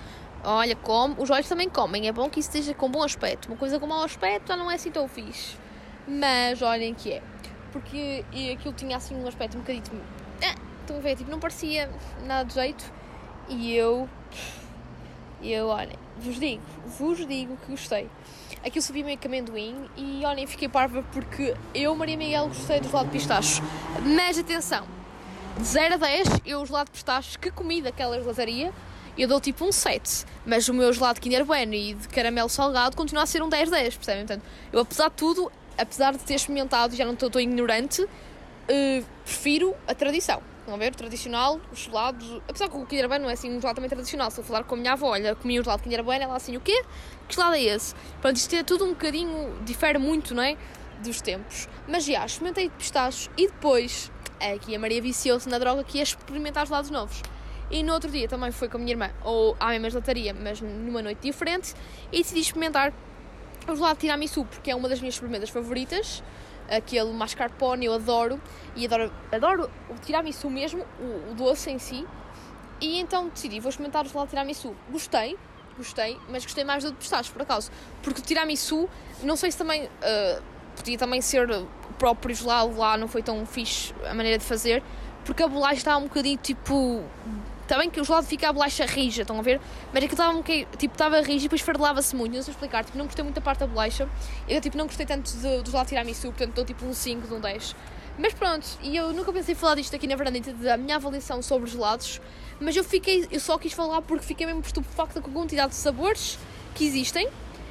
[0.43, 3.49] Olha, come, os olhos também comem, é bom que isso esteja com bom aspecto.
[3.49, 5.57] Uma coisa com mau aspecto já não é assim tão fixe.
[6.07, 7.21] Mas olhem que é.
[7.71, 9.91] Porque aquilo tinha assim um aspecto um bocadito.
[10.41, 11.17] Ah, estão a ver?
[11.17, 11.89] Tipo, não parecia
[12.25, 12.93] nada de jeito.
[13.49, 14.07] E eu.
[15.41, 18.09] Eu, olhem, vos digo, vos digo que gostei.
[18.65, 22.89] Aquilo sabia meio que amendoim e olhem, fiquei parva porque eu, Maria Miguel, gostei do
[22.89, 23.61] gelado de pistaches.
[24.03, 24.87] Mas atenção,
[25.57, 28.73] de 0 a 10, eu, o gelado de pistaches que comi daquela gelataria,
[29.17, 30.25] eu dou tipo um 7.
[30.45, 33.49] Mas o meu gelado de Kinder Bueno e de caramelo salgado continua a ser um
[33.49, 34.25] 10-10, percebem?
[34.25, 39.75] Portanto, eu, apesar de tudo, apesar de ter experimentado, já não estou ignorante, uh, prefiro
[39.87, 40.41] a tradição.
[40.69, 40.91] A ver?
[40.91, 42.41] O tradicional, os gelados.
[42.47, 44.29] Apesar que o Kinder Bueno não é assim um gelado também tradicional.
[44.29, 46.35] Se eu falar com a minha avó, olha, comi um gelado de Kinder Bueno, ela
[46.35, 46.83] assim, o quê?
[47.27, 47.95] Que gelado é esse?
[48.21, 49.57] Pronto, isto é tudo um bocadinho.
[49.63, 50.57] difere muito, não é?
[51.01, 51.69] Dos tempos.
[51.87, 56.03] Mas já, experimentei de pistachos e depois, aqui a Maria viciou-se na droga que ia
[56.03, 57.21] experimentar gelados novos.
[57.69, 60.61] E no outro dia também foi com a minha irmã, ou à mesma gelataria, mas
[60.61, 61.73] numa noite diferente,
[62.11, 62.93] e decidi experimentar
[63.67, 66.23] o gelado tiramisu, porque é uma das minhas sobremesas favoritas.
[66.69, 68.41] Aquele mascarpone eu adoro.
[68.75, 72.05] E adoro, adoro o tiramisu mesmo, o, o doce em si.
[72.79, 74.75] E então decidi, vou experimentar o gelado de tiramisu.
[74.91, 75.37] Gostei,
[75.77, 77.71] gostei, mas gostei mais do de pistache, por acaso.
[78.03, 78.87] Porque o tiramisu,
[79.23, 80.43] não sei se também uh,
[80.75, 84.83] podia também ser o próprio gelado lá, não foi tão fixe a maneira de fazer,
[85.25, 87.03] porque a bolacha estava um bocadinho tipo.
[87.67, 89.59] Também que o gelado fica a bolacha rija, estão a ver?
[89.93, 92.97] Mas aquilo estava um tipo, estava rija e depois fardelava-se muito, não sei explicar, tipo,
[92.97, 94.07] não gostei muito da parte da bolacha.
[94.47, 97.33] Eu, tipo, não gostei tanto do, do gelado tiramisu, portanto dou tipo um 5 de
[97.33, 97.75] um 10.
[98.17, 101.69] Mas pronto, e eu nunca pensei falar disto aqui na verdade, da minha avaliação sobre
[101.69, 102.19] gelados,
[102.59, 105.75] mas eu fiquei, eu só quis falar porque fiquei mesmo estupefacta com a quantidade de
[105.75, 106.39] sabores
[106.73, 107.29] que existem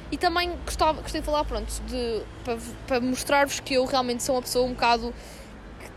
[0.09, 2.57] e também gostava, gostei de falar, pronto, de, para,
[2.87, 5.46] para mostrar-vos que eu realmente sou uma pessoa um bocado que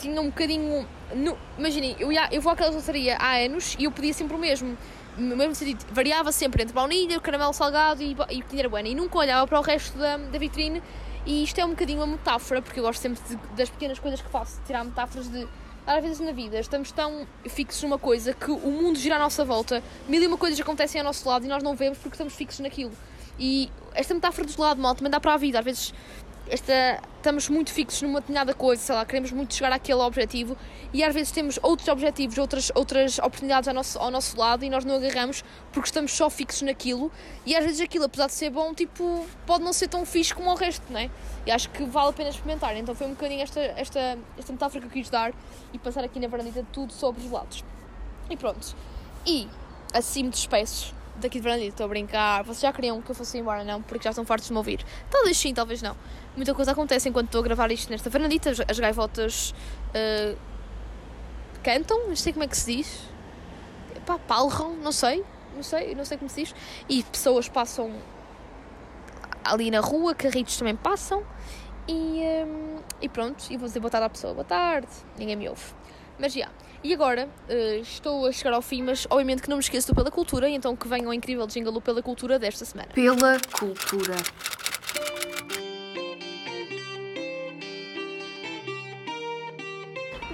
[0.01, 0.87] tinha um bocadinho.
[1.15, 4.39] No, imaginem, eu, ia, eu vou àquela doçaria há anos e eu pedia sempre o
[4.39, 4.77] mesmo.
[5.17, 8.89] Mesmo sentido, variava sempre entre baunilha, caramelo salgado e, e pequena buena.
[8.89, 10.83] E nunca olhava para o resto da, da vitrine.
[11.27, 14.23] E isto é um bocadinho uma metáfora, porque eu gosto sempre de, das pequenas coisas
[14.23, 15.47] que faço, tirar metáforas de.
[15.87, 19.45] Às vezes na vida estamos tão fixos numa coisa que o mundo gira à nossa
[19.45, 22.35] volta, mil e uma coisas acontecem ao nosso lado e nós não vemos porque estamos
[22.35, 22.93] fixos naquilo.
[23.39, 25.59] E esta metáfora do gelado mal também dá para a vida.
[25.59, 25.95] Às vezes
[26.51, 30.57] esta, estamos muito fixos numa determinada coisa, sei lá, queremos muito chegar àquele objetivo
[30.93, 34.71] e às vezes temos outros objetivos, outras, outras oportunidades ao nosso, ao nosso lado e
[34.71, 37.11] nós não agarramos porque estamos só fixos naquilo
[37.47, 40.51] e às vezes aquilo, apesar de ser bom, tipo, pode não ser tão fixe como
[40.51, 41.11] o resto, não é?
[41.47, 42.77] E acho que vale a pena experimentar.
[42.77, 45.33] Então foi um bocadinho esta, esta, esta metáfora que eu quis dar
[45.73, 47.65] e passar aqui na varandita tudo sobre os lados.
[48.29, 48.75] E pronto.
[49.25, 49.49] E
[49.93, 52.43] assim me despeço daqui de Brandito, estou a brincar.
[52.43, 53.83] Vocês já queriam que eu fosse embora, não?
[53.83, 54.85] Porque já estão fartos de me ouvir.
[55.11, 55.95] Talvez sim, talvez não.
[56.37, 58.51] Muita coisa acontece enquanto estou a gravar isto nesta varandita.
[58.69, 59.55] As gaivotas
[59.91, 60.37] uh,
[61.63, 63.03] cantam, não sei como é que se diz.
[64.07, 65.25] Pá, palram, não sei.
[65.55, 66.55] Não sei, não sei como se diz.
[66.89, 67.93] E pessoas passam
[69.45, 71.25] ali na rua, carritos também passam.
[71.89, 74.33] E, um, ehm, e pronto, e vou dizer boa tarde à pessoa.
[74.33, 74.89] Boa tarde.
[75.19, 75.65] Ninguém me ouve.
[76.19, 76.41] Mas já.
[76.41, 76.55] Yeah.
[76.83, 79.95] E agora uh, estou a chegar ao fim, mas obviamente que não me esqueço do
[79.95, 82.89] Pela Cultura, então que venha o incrível jingle Pela Cultura desta semana.
[82.95, 84.17] Pela Cultura.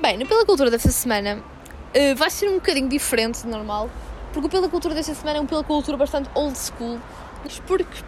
[0.07, 3.91] Bem, no Pela Cultura desta semana uh, vai ser um bocadinho diferente do normal,
[4.33, 7.01] porque o Pela Cultura desta semana é um Pela Cultura bastante old school,
[7.67, 8.05] porque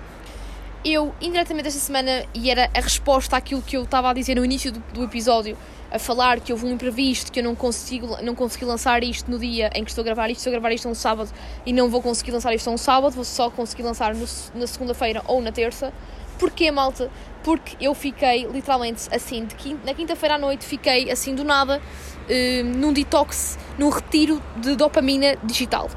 [0.85, 4.45] eu, indiretamente esta semana, e era a resposta àquilo que eu estava a dizer no
[4.45, 5.59] início do, do episódio,
[5.91, 9.37] a falar que houve um imprevisto, que eu não consigo, não consegui lançar isto no
[9.37, 10.39] dia em que estou a gravar isto.
[10.39, 11.33] Estou a gravar isto um sábado
[11.67, 15.21] e não vou conseguir lançar isto um sábado, vou só conseguir lançar no, na segunda-feira
[15.27, 15.93] ou na terça.
[16.39, 17.11] Porquê, malta?
[17.43, 22.65] Porque eu fiquei literalmente assim, quinta, na quinta-feira à noite, fiquei assim do nada, uh,
[22.65, 25.91] num detox, num retiro de dopamina digital.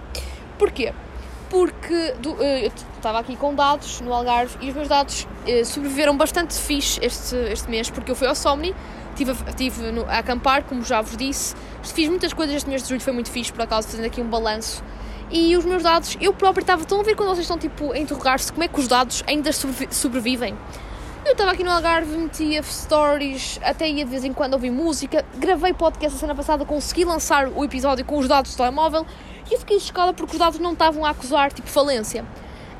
[0.58, 0.94] Porquê?
[1.50, 5.66] Porque do, uh, eu estava aqui com dados no Algarve e os meus dados uh,
[5.66, 8.74] sobreviveram bastante fixe este, este mês, porque eu fui ao Somni
[9.12, 11.56] Estive, estive no, a acampar, como já vos disse.
[11.84, 14.28] Fiz muitas coisas este mês de julho, foi muito fixe, por acaso, fazendo aqui um
[14.28, 14.84] balanço.
[15.32, 16.82] E os meus dados, eu próprio estava.
[16.82, 19.50] Estão a ver quando vocês estão tipo, a interrogar-se como é que os dados ainda
[19.54, 20.58] sobrevivem?
[21.24, 25.24] Eu estava aqui no Algarve, metia stories, até ia de vez em quando ouvir música,
[25.38, 29.06] gravei podcast a semana passada, consegui lançar o episódio com os dados do telemóvel
[29.50, 32.26] e eu fiquei chocada porque os dados não estavam a acusar tipo falência.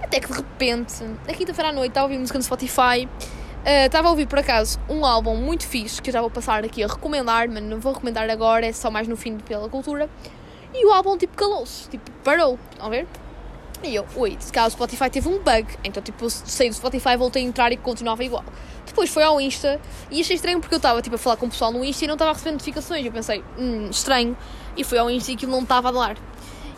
[0.02, 3.08] Até que de repente, na quinta-feira à noite, estava a ouvir música no Spotify
[3.64, 6.32] eh, estava uh, a ouvir por acaso um álbum muito fixe que eu já vou
[6.32, 9.70] passar aqui a recomendar, mas não vou recomendar agora, é só mais no fim pela
[9.70, 10.10] cultura.
[10.74, 13.08] E o álbum tipo calou-se, tipo parou, estão a ver?
[13.84, 17.18] E eu, oi, se calhar o Spotify teve um bug, então tipo saí do Spotify,
[17.18, 18.46] voltei a entrar e continuava igual.
[18.86, 19.80] Depois foi ao Insta
[20.10, 22.08] e achei estranho porque eu estava tipo a falar com o pessoal no Insta e
[22.08, 23.06] não estava a receber notificações.
[23.06, 24.38] Eu pensei, hum, estranho.
[24.76, 26.18] E fui ao Insta e aquilo não estava a dar.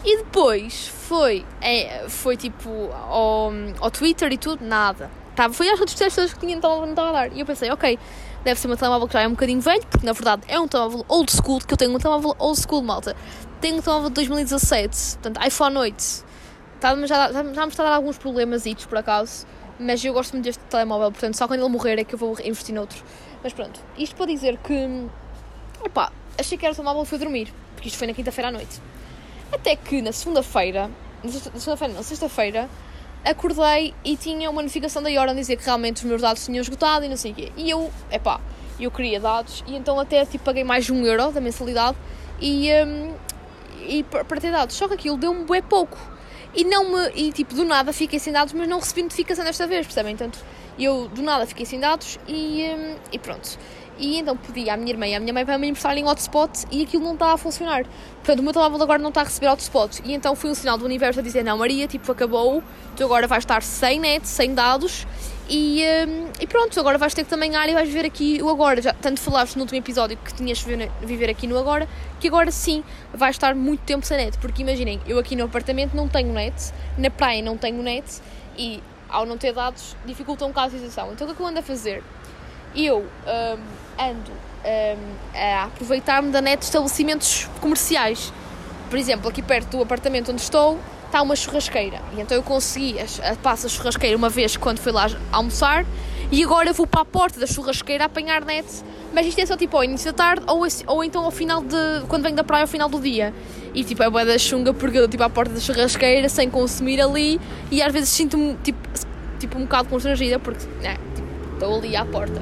[0.06, 5.80] E depois foi, é, foi tipo ao, ao Twitter e tudo, nada Tava, foi às
[5.80, 7.34] redes sociais que tinha então não estava a dar.
[7.34, 7.98] E eu pensei, ok,
[8.44, 10.68] deve ser um telemóvel que já é um bocadinho velho, porque na verdade é um
[10.68, 13.16] telemóvel old school, que eu tenho um telemóvel old school, malta.
[13.62, 16.26] Tenho um telemóvel de 2017, portanto, iPhone 8.
[16.76, 19.48] Está-me já, já, já me está a dar alguns problemas por acaso,
[19.80, 22.36] mas eu gosto muito deste telemóvel, portanto, só quando ele morrer é que eu vou
[22.44, 23.02] investir noutro.
[23.42, 25.08] Mas pronto, isto para dizer que,
[25.86, 28.82] opá, achei que era o telemóvel fui dormir, porque isto foi na quinta-feira à noite.
[29.52, 30.90] Até que na segunda-feira,
[31.24, 32.70] na segunda-feira não, sexta-feira,
[33.24, 36.62] acordei e tinha uma notificação da Iora a dizer que realmente os meus dados tinham
[36.62, 37.52] esgotado e não sei o quê.
[37.56, 38.40] E eu, epá,
[38.80, 41.98] eu queria dados e então até tipo, paguei mais de um euro da mensalidade
[42.40, 43.14] e, um,
[43.88, 44.76] e para ter dados.
[44.76, 45.98] Só que aquilo deu-me bué pouco.
[46.56, 49.66] E não me, e tipo, do nada fiquei sem dados, mas não recebi notificação desta
[49.66, 50.16] vez, percebem?
[50.16, 50.38] Portanto,
[50.78, 53.58] eu do nada fiquei sem dados e, um, e pronto.
[53.98, 56.84] E então pedi à minha irmã e à minha mãe para me emprestarem hotspot e
[56.84, 57.86] aquilo não está a funcionar.
[58.16, 60.02] Portanto, o meu telemóvel agora não está a receber hotspot.
[60.04, 62.64] E então foi um sinal do universo a dizer: Não, Maria, tipo, acabou,
[62.96, 65.06] tu agora vais estar sem net, sem dados
[65.50, 68.50] E, um, e pronto, agora vais ter que também área e vais viver aqui o
[68.50, 68.82] agora.
[68.82, 71.88] Já, tanto falaste no último episódio que tinhas de viver aqui no agora,
[72.20, 74.38] que agora sim vais estar muito tempo sem net.
[74.38, 78.22] Porque imaginem, eu aqui no apartamento não tenho net, na praia não tenho net
[78.58, 81.12] e ao não ter dados dificulta um bocado a situação.
[81.12, 82.04] Então o que é que eu ando a fazer?
[82.76, 88.34] Eu um, ando um, a aproveitar-me da net de estabelecimentos comerciais.
[88.90, 90.80] Por exemplo, aqui perto do apartamento onde estou
[91.14, 92.02] está uma churrasqueira.
[92.18, 92.96] E então eu consegui,
[93.44, 95.86] passo a churrasqueira uma vez quando fui lá almoçar
[96.32, 98.68] e agora vou para a porta da churrasqueira a apanhar net.
[99.14, 101.76] Mas isto é só tipo ao início da tarde ou, ou então ao final de.
[102.08, 103.32] quando venho da praia ao final do dia.
[103.76, 107.00] E tipo é boa da chunga porque eu tipo à porta da churrasqueira sem consumir
[107.00, 108.80] ali e às vezes sinto-me tipo,
[109.40, 112.42] tipo um bocado constrangida porque né, tipo, estou ali à porta.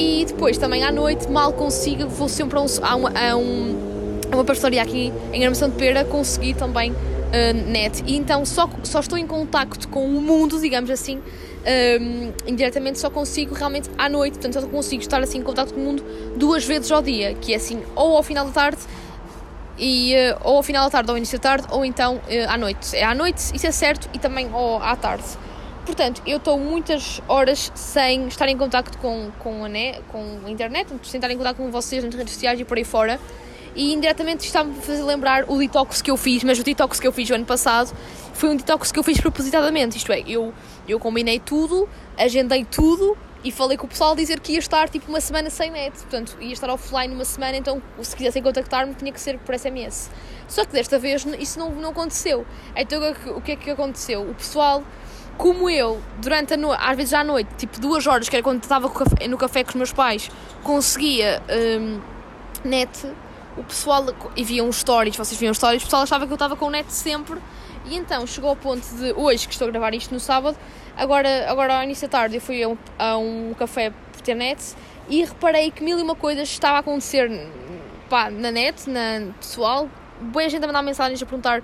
[0.00, 4.20] E depois também à noite mal consigo, vou sempre a, um, a, um, a, um,
[4.32, 8.02] a uma pastoria aqui em Armação de Pera, consegui também uh, net.
[8.06, 13.10] E então só, só estou em contacto com o mundo, digamos assim, um, indiretamente só
[13.10, 16.02] consigo realmente à noite, portanto só consigo estar assim em contato com o mundo
[16.34, 18.78] duas vezes ao dia, que é assim, ou ao final da tarde,
[19.78, 22.56] e, uh, ou ao final da tarde ou início da tarde, ou então uh, à
[22.56, 22.96] noite.
[22.96, 25.24] É à noite, isso é certo, e também ou à tarde.
[25.84, 30.50] Portanto, eu estou muitas horas sem estar em contato com, com, a, net, com a
[30.50, 33.18] internet, sem estar em contato com vocês nas redes sociais e por aí fora
[33.74, 37.06] e indiretamente está-me a fazer lembrar o detox que eu fiz, mas o detox que
[37.06, 37.94] eu fiz o ano passado
[38.34, 40.52] foi um detox que eu fiz propositadamente, isto é, eu,
[40.88, 41.88] eu combinei tudo,
[42.18, 45.48] agendei tudo e falei com o pessoal a dizer que ia estar tipo uma semana
[45.50, 49.38] sem net, portanto ia estar offline uma semana, então se quisessem contactar-me tinha que ser
[49.38, 50.10] por SMS.
[50.48, 52.44] Só que desta vez isso não, não aconteceu.
[52.74, 53.00] Então
[53.36, 54.28] o que é que aconteceu?
[54.28, 54.82] O pessoal
[55.40, 58.62] como eu, durante a noite, às vezes à noite, tipo duas horas, que era quando
[58.62, 58.92] estava
[59.26, 60.30] no café com os meus pais,
[60.62, 61.42] conseguia
[61.80, 61.98] um,
[62.62, 63.10] net,
[63.56, 64.04] o pessoal,
[64.36, 66.92] e viam stories, vocês viam stories, o pessoal achava que eu estava com o net
[66.92, 67.40] sempre,
[67.86, 70.58] e então chegou ao ponto de, hoje que estou a gravar isto no sábado,
[70.94, 74.34] agora, agora ao início da tarde eu fui a um, a um café por ter
[74.34, 74.62] net
[75.08, 77.30] e reparei que mil e uma coisas estava a acontecer
[78.10, 79.88] pá, na net, na pessoal,
[80.20, 81.62] boa gente a mandar mensagens a perguntar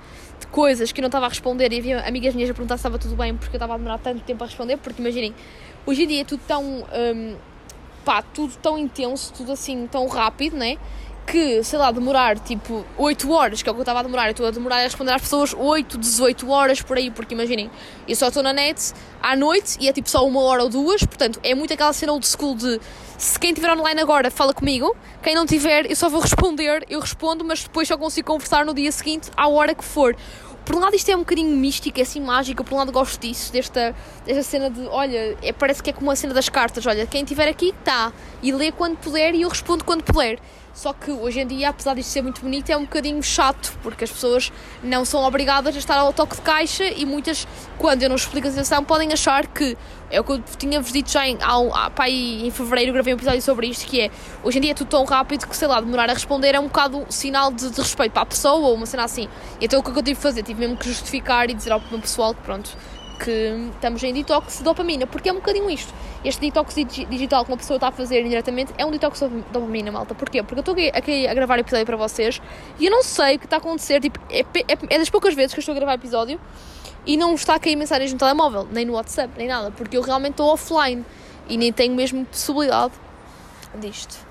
[0.57, 2.99] coisas que eu não estava a responder e havia amigas minhas a perguntar se estava
[2.99, 5.35] tudo bem porque eu estava a demorar tanto tempo a responder, porque imaginem,
[5.85, 7.37] hoje em dia é tudo tão, um,
[8.07, 10.79] pá, tudo tão intenso, tudo assim tão rápido, né?
[11.27, 14.27] que, sei lá, demorar tipo 8 horas, que é o que eu estava a demorar,
[14.27, 17.69] eu estou a demorar a responder às pessoas 8, 18 horas por aí, porque imaginem,
[18.07, 21.03] eu só estou na net à noite e é tipo só uma hora ou duas,
[21.05, 22.81] portanto é muito aquela cena old school de
[23.19, 27.01] se quem estiver online agora fala comigo, quem não tiver eu só vou responder, eu
[27.01, 30.15] respondo, mas depois só consigo conversar no dia seguinte à hora que for.
[30.67, 33.21] Por um lado isto é um bocadinho místico, é assim mágico, por um lado gosto
[33.21, 33.95] disso, desta,
[34.27, 37.23] desta cena de, olha, é, parece que é como a cena das cartas, olha, quem
[37.23, 40.41] estiver aqui está, e lê quando puder e eu respondo quando puder.
[40.77, 44.05] Só que hoje em dia, apesar disto ser muito bonito, é um bocadinho chato, porque
[44.05, 44.53] as pessoas
[44.85, 48.47] não são obrigadas a estar ao toque de caixa e muitas, quando eu não explico
[48.47, 49.75] a situação, podem achar que
[50.11, 53.41] é o que eu tinha-vos dito já em, ao, pá, em fevereiro, gravei um episódio
[53.41, 54.11] sobre isto, que é
[54.45, 56.67] hoje em dia é tudo tão rápido que, sei lá, demorar a responder é um
[56.67, 59.31] bocado sinal de, de respeito para a pessoa ou uma cena assim.
[59.59, 60.43] Então o que eu tive que fazer?
[60.43, 62.77] Tive mesmo que justificar e dizer ao meu pessoal que pronto
[63.19, 65.93] que estamos em detox de dopamina, porque é um bocadinho isto.
[66.25, 69.91] Este detox digital que uma pessoa está a fazer indiretamente é um detox de dopamina,
[69.91, 70.15] malta.
[70.15, 70.43] Porquê?
[70.43, 72.41] Porque eu estou aqui a gravar episódio para vocês
[72.79, 74.01] e eu não sei o que está a acontecer.
[74.01, 76.41] Tipo, é, é, é das poucas vezes que eu estou a gravar episódio
[77.07, 80.03] e não está a cair mensagens no telemóvel, nem no WhatsApp, nem nada, porque eu
[80.03, 81.05] realmente estou offline
[81.49, 82.93] e nem tenho mesmo possibilidade
[83.77, 84.27] disto.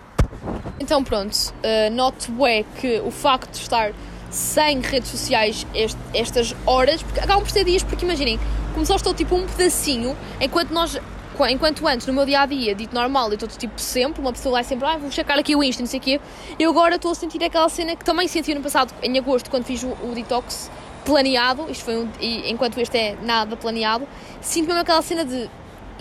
[0.80, 3.94] Então pronto, uh, noto é que o facto de estar
[4.36, 8.38] sem redes sociais este, estas horas, porque acabam por ser dias, porque imaginem,
[8.74, 11.00] como só estou tipo um pedacinho, enquanto nós
[11.50, 14.54] enquanto antes, no meu dia a dia, dito normal, eu estou tipo sempre, uma pessoa
[14.54, 16.22] lá é sempre, ah, vou checar aqui o Insta, não sei o quê,
[16.58, 19.66] eu agora estou a sentir aquela cena que também senti no passado, em agosto, quando
[19.66, 20.70] fiz o, o detox
[21.04, 24.08] planeado, isto foi um, e, enquanto este é nada planeado,
[24.42, 25.50] sinto mesmo aquela cena de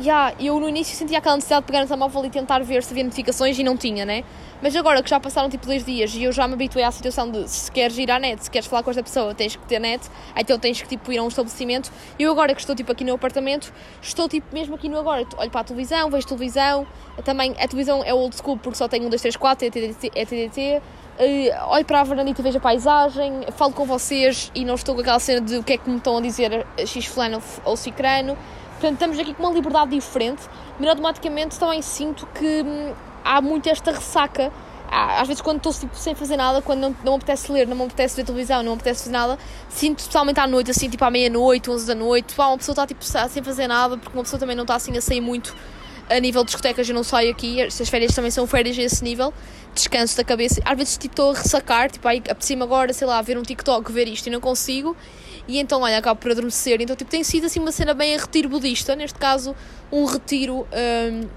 [0.00, 2.92] yeah, eu no início sentia aquela necessidade de pegar no telemóvel e tentar ver se
[2.92, 4.24] havia notificações e não tinha, né?
[4.64, 7.30] Mas agora que já passaram tipo dois dias e eu já me habituei à situação
[7.30, 9.78] de se queres ir à net, se queres falar com esta pessoa, tens que ter
[9.78, 11.92] net, então tens que tipo ir a um estabelecimento.
[12.18, 15.50] Eu agora que estou tipo aqui no apartamento, estou tipo mesmo aqui no agora, olho
[15.50, 16.86] para a televisão, vejo televisão,
[17.26, 20.12] também a televisão é old school porque só tem um, dois, três, quatro, é TDT,
[20.14, 20.82] é TDT.
[21.18, 25.02] Uh, olho para a varandita vejo a paisagem, falo com vocês e não estou com
[25.02, 28.34] aquela cena de o que é que me estão a dizer X fulano ou cicrano.
[28.70, 30.42] Portanto, estamos aqui com uma liberdade diferente,
[30.80, 32.94] mas automaticamente também sinto que hum,
[33.24, 34.52] há muito esta ressaca.
[34.90, 37.74] Às vezes, quando estou tipo, sem fazer nada, quando não, não me apetece ler, não
[37.74, 41.04] me apetece ver televisão, não me apetece fazer nada, sinto especialmente à noite, assim, tipo
[41.04, 44.22] à meia-noite, 11 da noite, pá, uma pessoa está tipo, sem fazer nada, porque uma
[44.22, 45.56] pessoa também não está assim a sair muito
[46.08, 49.02] A nível de discotecas eu não saio aqui, estas férias também são férias a esse
[49.02, 49.32] nível,
[49.74, 50.60] descanso da cabeça.
[50.64, 53.90] Às vezes tipo estou a ressacar, tipo aí apetecia-me agora, sei lá, ver um TikTok,
[53.90, 54.94] ver isto e não consigo.
[55.48, 56.80] E então, olha, acabo por adormecer.
[56.80, 59.54] Então, tipo, tem sido assim uma cena bem a retiro budista, neste caso,
[59.92, 61.28] um retiro um,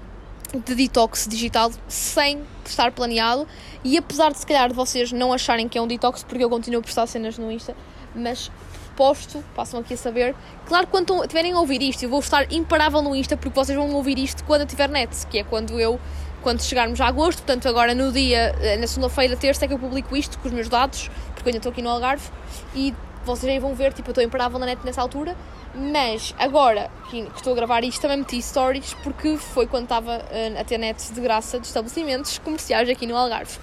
[0.54, 3.46] de detox digital sem estar planeado.
[3.84, 6.50] E apesar de se calhar de vocês não acharem que é um detox, porque eu
[6.50, 7.76] continuo a postar cenas no Insta,
[8.14, 8.50] mas
[8.96, 10.34] posto, passam aqui a saber.
[10.66, 13.92] Claro quando estiverem a ouvir isto, eu vou estar imparável no Insta, porque vocês vão
[13.92, 16.00] ouvir isto quando eu tiver net, que é quando eu
[16.40, 19.78] quando chegarmos a agosto, portanto agora no dia, eh, na segunda-feira, terça é que eu
[19.78, 22.30] publico isto com os meus dados, porque eu ainda estou aqui no Algarve,
[22.74, 22.94] e
[23.28, 25.36] vocês aí vão ver, tipo, eu estou imparável na net nessa altura,
[25.74, 30.60] mas agora que estou a gravar isto também meti stories porque foi quando estava uh,
[30.60, 33.58] a ter net de graça de estabelecimentos comerciais aqui no Algarve.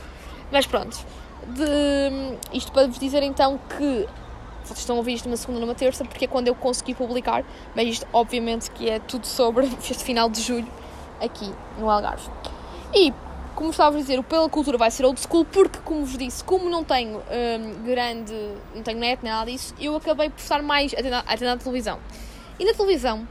[0.51, 0.97] Mas pronto,
[1.47, 4.07] de, isto para vos dizer então que
[4.63, 7.43] vocês estão a ouvir isto numa segunda numa terça, porque é quando eu consegui publicar,
[7.75, 10.67] mas isto obviamente que é tudo sobre este final de julho
[11.21, 12.29] aqui no Algarve.
[12.93, 13.13] E,
[13.55, 16.43] como estava a dizer, o Pela Cultura vai ser old school, porque, como vos disse,
[16.43, 18.33] como não tenho um, grande,
[18.75, 21.99] não tenho net, nada disso, eu acabei por estar mais atendendo à televisão.
[22.59, 23.27] E na televisão,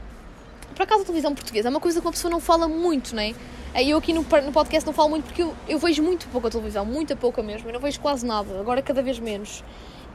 [0.73, 3.21] por acaso a televisão portuguesa é uma coisa que uma pessoa não fala muito, não
[3.21, 3.33] é?
[3.75, 6.49] Eu aqui no, no podcast não falo muito porque eu, eu vejo muito pouco a
[6.49, 9.63] televisão, muita pouca mesmo, eu não vejo quase nada, agora cada vez menos.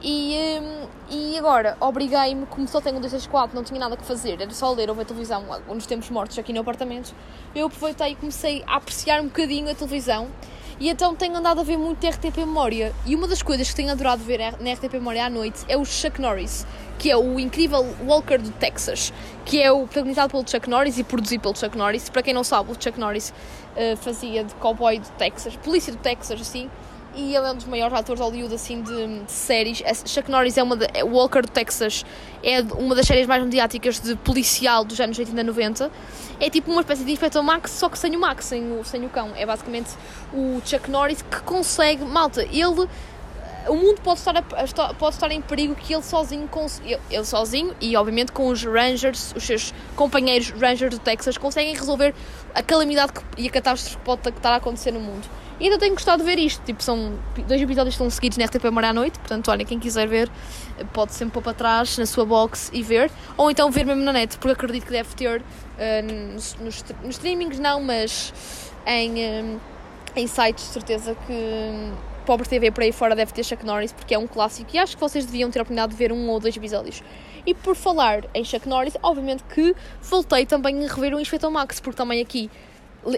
[0.03, 4.41] E, hum, e agora, obriguei-me, como só tenho um 264, não tinha nada que fazer,
[4.41, 7.13] era só ler ou ver televisão nos tempos mortos aqui no apartamento,
[7.53, 10.27] eu aproveitei e comecei a apreciar um bocadinho a televisão.
[10.79, 12.91] E então tenho andado a ver muito RTP Memória.
[13.05, 15.85] E uma das coisas que tenho adorado ver na RTP Memória à noite é o
[15.85, 16.65] Chuck Norris,
[16.97, 19.13] que é o incrível Walker do Texas,
[19.45, 22.09] que é o protagonizado pelo Chuck Norris e produzido pelo Chuck Norris.
[22.09, 25.99] Para quem não sabe, o Chuck Norris uh, fazia de cowboy do Texas, polícia do
[25.99, 26.67] Texas, assim
[27.15, 29.83] e ele é um dos maiores atores de Hollywood assim de, de séries.
[30.05, 32.05] Chuck Norris é uma de, é Walker do Texas
[32.43, 35.91] é uma das séries mais mediáticas de policial dos anos 80 e 90.
[36.39, 39.05] É tipo uma espécie de Inspector Max, só que sem o Max, sem o, sem
[39.05, 39.31] o cão.
[39.35, 39.91] É basicamente
[40.33, 42.87] o Chuck Norris que consegue, malta, ele
[43.67, 46.49] o mundo pode estar, a, pode estar em perigo que ele sozinho,
[46.83, 51.75] ele, ele sozinho e obviamente com os Rangers, os seus companheiros Rangers do Texas, conseguem
[51.75, 52.13] resolver
[52.55, 55.27] a calamidade que, e a catástrofe que pode estar a acontecer no mundo.
[55.61, 56.59] E ainda tenho gostado de ver isto.
[56.65, 57.13] Tipo, são
[57.47, 59.19] dois episódios estão seguidos na RTP à noite.
[59.19, 60.27] Portanto, olha, quem quiser ver,
[60.91, 63.11] pode sempre pôr para trás na sua box e ver.
[63.37, 67.15] Ou então ver mesmo na net, porque acredito que deve ter uh, nos, nos, nos,
[67.15, 68.33] streamings, não, mas
[68.87, 69.61] em, uh,
[70.15, 72.11] em sites, de certeza que.
[72.23, 74.95] Pobre TV por aí fora deve ter Chuck Norris porque é um clássico e acho
[74.95, 77.01] que vocês deviam ter a oportunidade de ver um ou dois episódios.
[77.47, 81.79] E por falar em Chuck Norris, obviamente que voltei também a rever o Inspector Max,
[81.79, 82.49] porque também aqui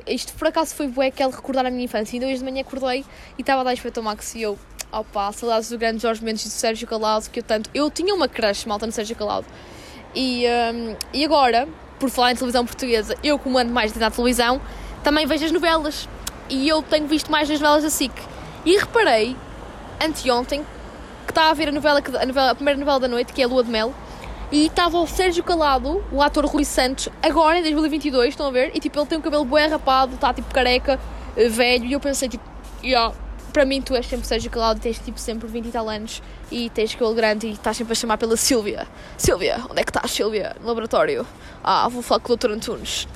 [0.08, 2.16] isto por acaso foi bué que ele recordar a minha infância.
[2.16, 3.06] Ainda hoje de manhã acordei
[3.38, 4.58] e estava a dar Inspector Max e eu,
[4.92, 7.70] opa, saudades do grande Jorge Mendes e do Sérgio Calado, que eu tanto.
[7.74, 9.46] Eu tinha uma crush malta no Sérgio Calado.
[10.16, 11.68] E, um, e agora,
[12.00, 14.62] por falar em televisão portuguesa, eu como ando mais na televisão,
[15.04, 16.08] também vejo as novelas.
[16.50, 18.14] E eu tenho visto mais as novelas da SIC.
[18.66, 19.36] E reparei,
[20.02, 20.66] anteontem,
[21.26, 23.46] que estava a ver a novela, a novela, a primeira novela da noite, que é
[23.46, 23.94] a Lua de Mel,
[24.54, 28.70] e estava o Sérgio Calado, o ator Rui Santos, agora em 2022, estão a ver?
[28.76, 31.00] E tipo, ele tem o cabelo bué rapado, está tipo careca,
[31.36, 31.86] eh, velho.
[31.86, 32.44] E eu pensei, tipo,
[32.84, 33.12] yeah,
[33.52, 36.70] para mim tu és sempre Sérgio Calado, tens tipo sempre 20 e tal anos e
[36.70, 38.88] tens cabelo grande e estás sempre a chamar pela Silvia.
[39.18, 40.56] Silvia, onde é que estás, Silvia?
[40.62, 41.26] No laboratório.
[41.64, 42.52] Ah, vou falar com o Dr.
[42.52, 43.08] Antunes.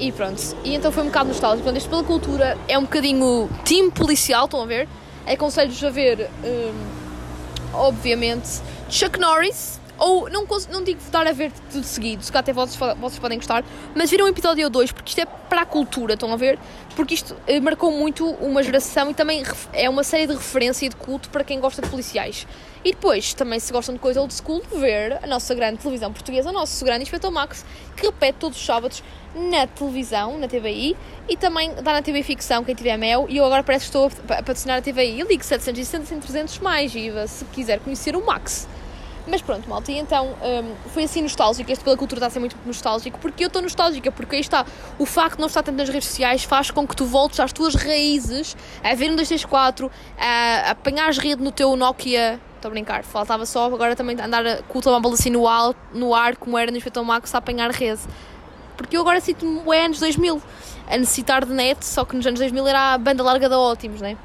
[0.00, 0.56] E pronto.
[0.64, 1.68] E então foi um bocado nostálgico.
[1.68, 4.88] Quando isto pela cultura é um bocadinho time policial, estão a ver?
[5.26, 11.84] Aconselho-vos a ver, um, obviamente, Chuck Norris ou não, não digo estar a ver tudo
[11.84, 15.10] seguido, se cá até vocês, vocês podem gostar, mas viram um episódio ou dois, porque
[15.10, 16.58] isto é para a cultura, estão a ver?
[16.94, 20.88] Porque isto eh, marcou muito uma geração e também é uma série de referência e
[20.88, 22.46] de culto para quem gosta de policiais.
[22.84, 26.50] E depois, também se gostam de coisa old school, ver a nossa grande televisão portuguesa,
[26.50, 27.64] o nosso grande Inspector Max,
[27.96, 29.02] que repete todos os sábados
[29.34, 30.96] na televisão, na TVI,
[31.28, 34.06] e também dá na TV Ficção, quem tiver mel, e eu agora parece que estou
[34.28, 35.22] a patrocinar a TVI.
[35.22, 38.68] Ligo 760 300 mais, e se quiser conhecer o Max.
[39.28, 41.70] Mas pronto, malta, e então um, foi assim nostálgico.
[41.70, 44.64] Este pela cultura está a ser muito nostálgico, porque eu estou nostálgica, porque aí está,
[44.98, 47.52] o facto de não estar tanto nas redes sociais faz com que tu voltes às
[47.52, 52.40] tuas raízes, a ver um 264, a, a rede no teu Nokia.
[52.56, 56.12] Estou a brincar, faltava só agora também andar com o telemóvel assim no ar, no
[56.12, 58.00] ar, como era no Inspector Max, a apanhar rede.
[58.76, 60.42] Porque eu agora sinto-me é anos 2000
[60.88, 64.00] a necessitar de net, só que nos anos 2000 era a banda larga da Ótimos,
[64.00, 64.16] né?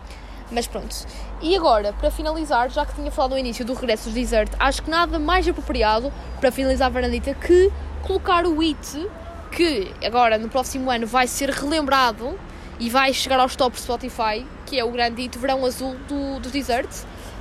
[0.52, 0.96] Mas pronto.
[1.44, 4.82] E agora, para finalizar, já que tinha falado no início do regresso dos Desert, acho
[4.82, 7.70] que nada mais apropriado para finalizar a varandita que
[8.02, 9.10] colocar o IT,
[9.52, 12.40] que agora no próximo ano vai ser relembrado
[12.80, 16.50] e vai chegar aos tops Spotify, que é o grande hit Verão Azul do, do
[16.50, 16.90] Desert.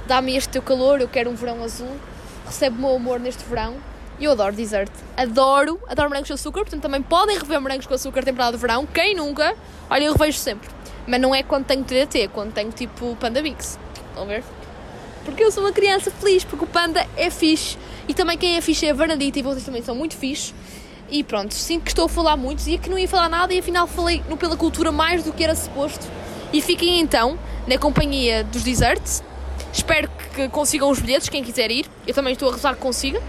[0.09, 1.97] Dá-me este teu calor, eu quero um verão azul,
[2.45, 3.77] recebe o meu amor neste verão
[4.25, 4.91] eu adoro dessert.
[5.17, 8.87] Adoro, adoro morangos com açúcar, portanto também podem rever morangos com açúcar temporada de verão.
[8.87, 9.55] Quem nunca?
[9.91, 10.69] Olha, eu revejo sempre.
[11.07, 13.79] Mas não é quando tenho TDT, é quando tenho tipo Panda Bix.
[14.13, 14.45] Estão a ver?
[15.25, 17.79] Porque eu sou uma criança feliz, porque o Panda é fixe.
[18.07, 20.53] E também quem é fixe é a Bernadita e vocês também são muito fixe.
[21.11, 23.59] E pronto, sinto que estou a falar muito, dizia que não ia falar nada e
[23.59, 26.07] afinal falei no Pela Cultura mais do que era suposto.
[26.53, 29.23] E fiquem então na companhia dos desserts.
[29.73, 31.87] Espero que consigam os bilhetes, quem quiser ir.
[32.07, 33.23] Eu também estou a rezar que consiga.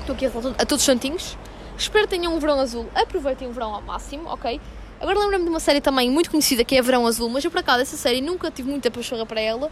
[0.00, 1.36] Estou aqui a, rezar a todos os santinhos.
[1.78, 2.86] Espero que tenham um verão azul.
[2.94, 4.60] Aproveitem o verão ao máximo, ok?
[4.98, 7.60] Agora lembro-me de uma série também muito conhecida que é Verão Azul, mas eu por
[7.60, 9.70] acaso essa série nunca tive muita paixão para ela.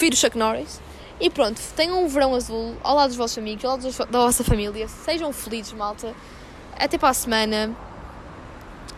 [0.00, 0.80] Prefiro Chuck Norris.
[1.20, 4.42] E pronto, tenham um verão azul ao lado dos vossos amigos, ao lado da vossa
[4.42, 4.88] família.
[4.88, 6.14] Sejam felizes, malta.
[6.78, 7.76] Até para a semana.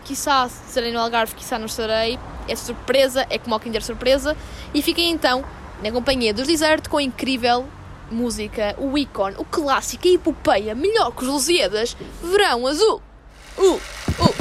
[0.05, 2.17] Quiçá estarei no Algarve, quiçá não estarei.
[2.47, 4.37] É surpresa, é como ao Kinder Surpresa.
[4.73, 5.43] E fiquem então
[5.83, 7.65] na companhia dos Desert com a incrível
[8.09, 13.01] música, o ícone, o clássico, a epopeia, melhor que os Lusíadas, Verão Azul.
[13.57, 14.35] Uh, uh.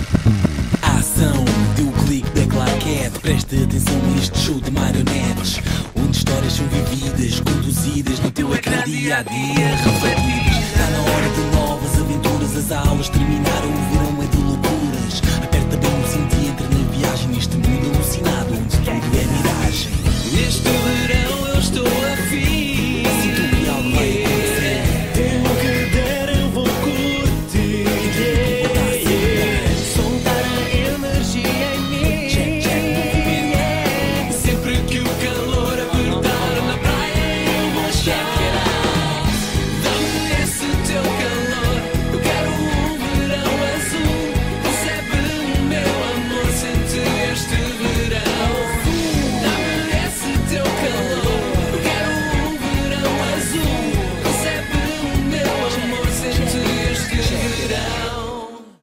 [0.81, 1.45] A ação
[1.75, 3.19] deu o clique da claquete.
[3.19, 5.61] Preste atenção a este show de marionetes
[6.23, 10.57] histórias são vividas, conduzidas no teu ecrã dia a dia, refletidas.
[10.69, 15.23] Está na hora de novas aventuras, as aulas terminaram, o verão é de loucuras.
[15.43, 19.91] Aperta bem o cinto e entra na viagem neste mundo alucinado, onde tudo é miragem.
[20.33, 22.52] Neste verão eu estou a fim.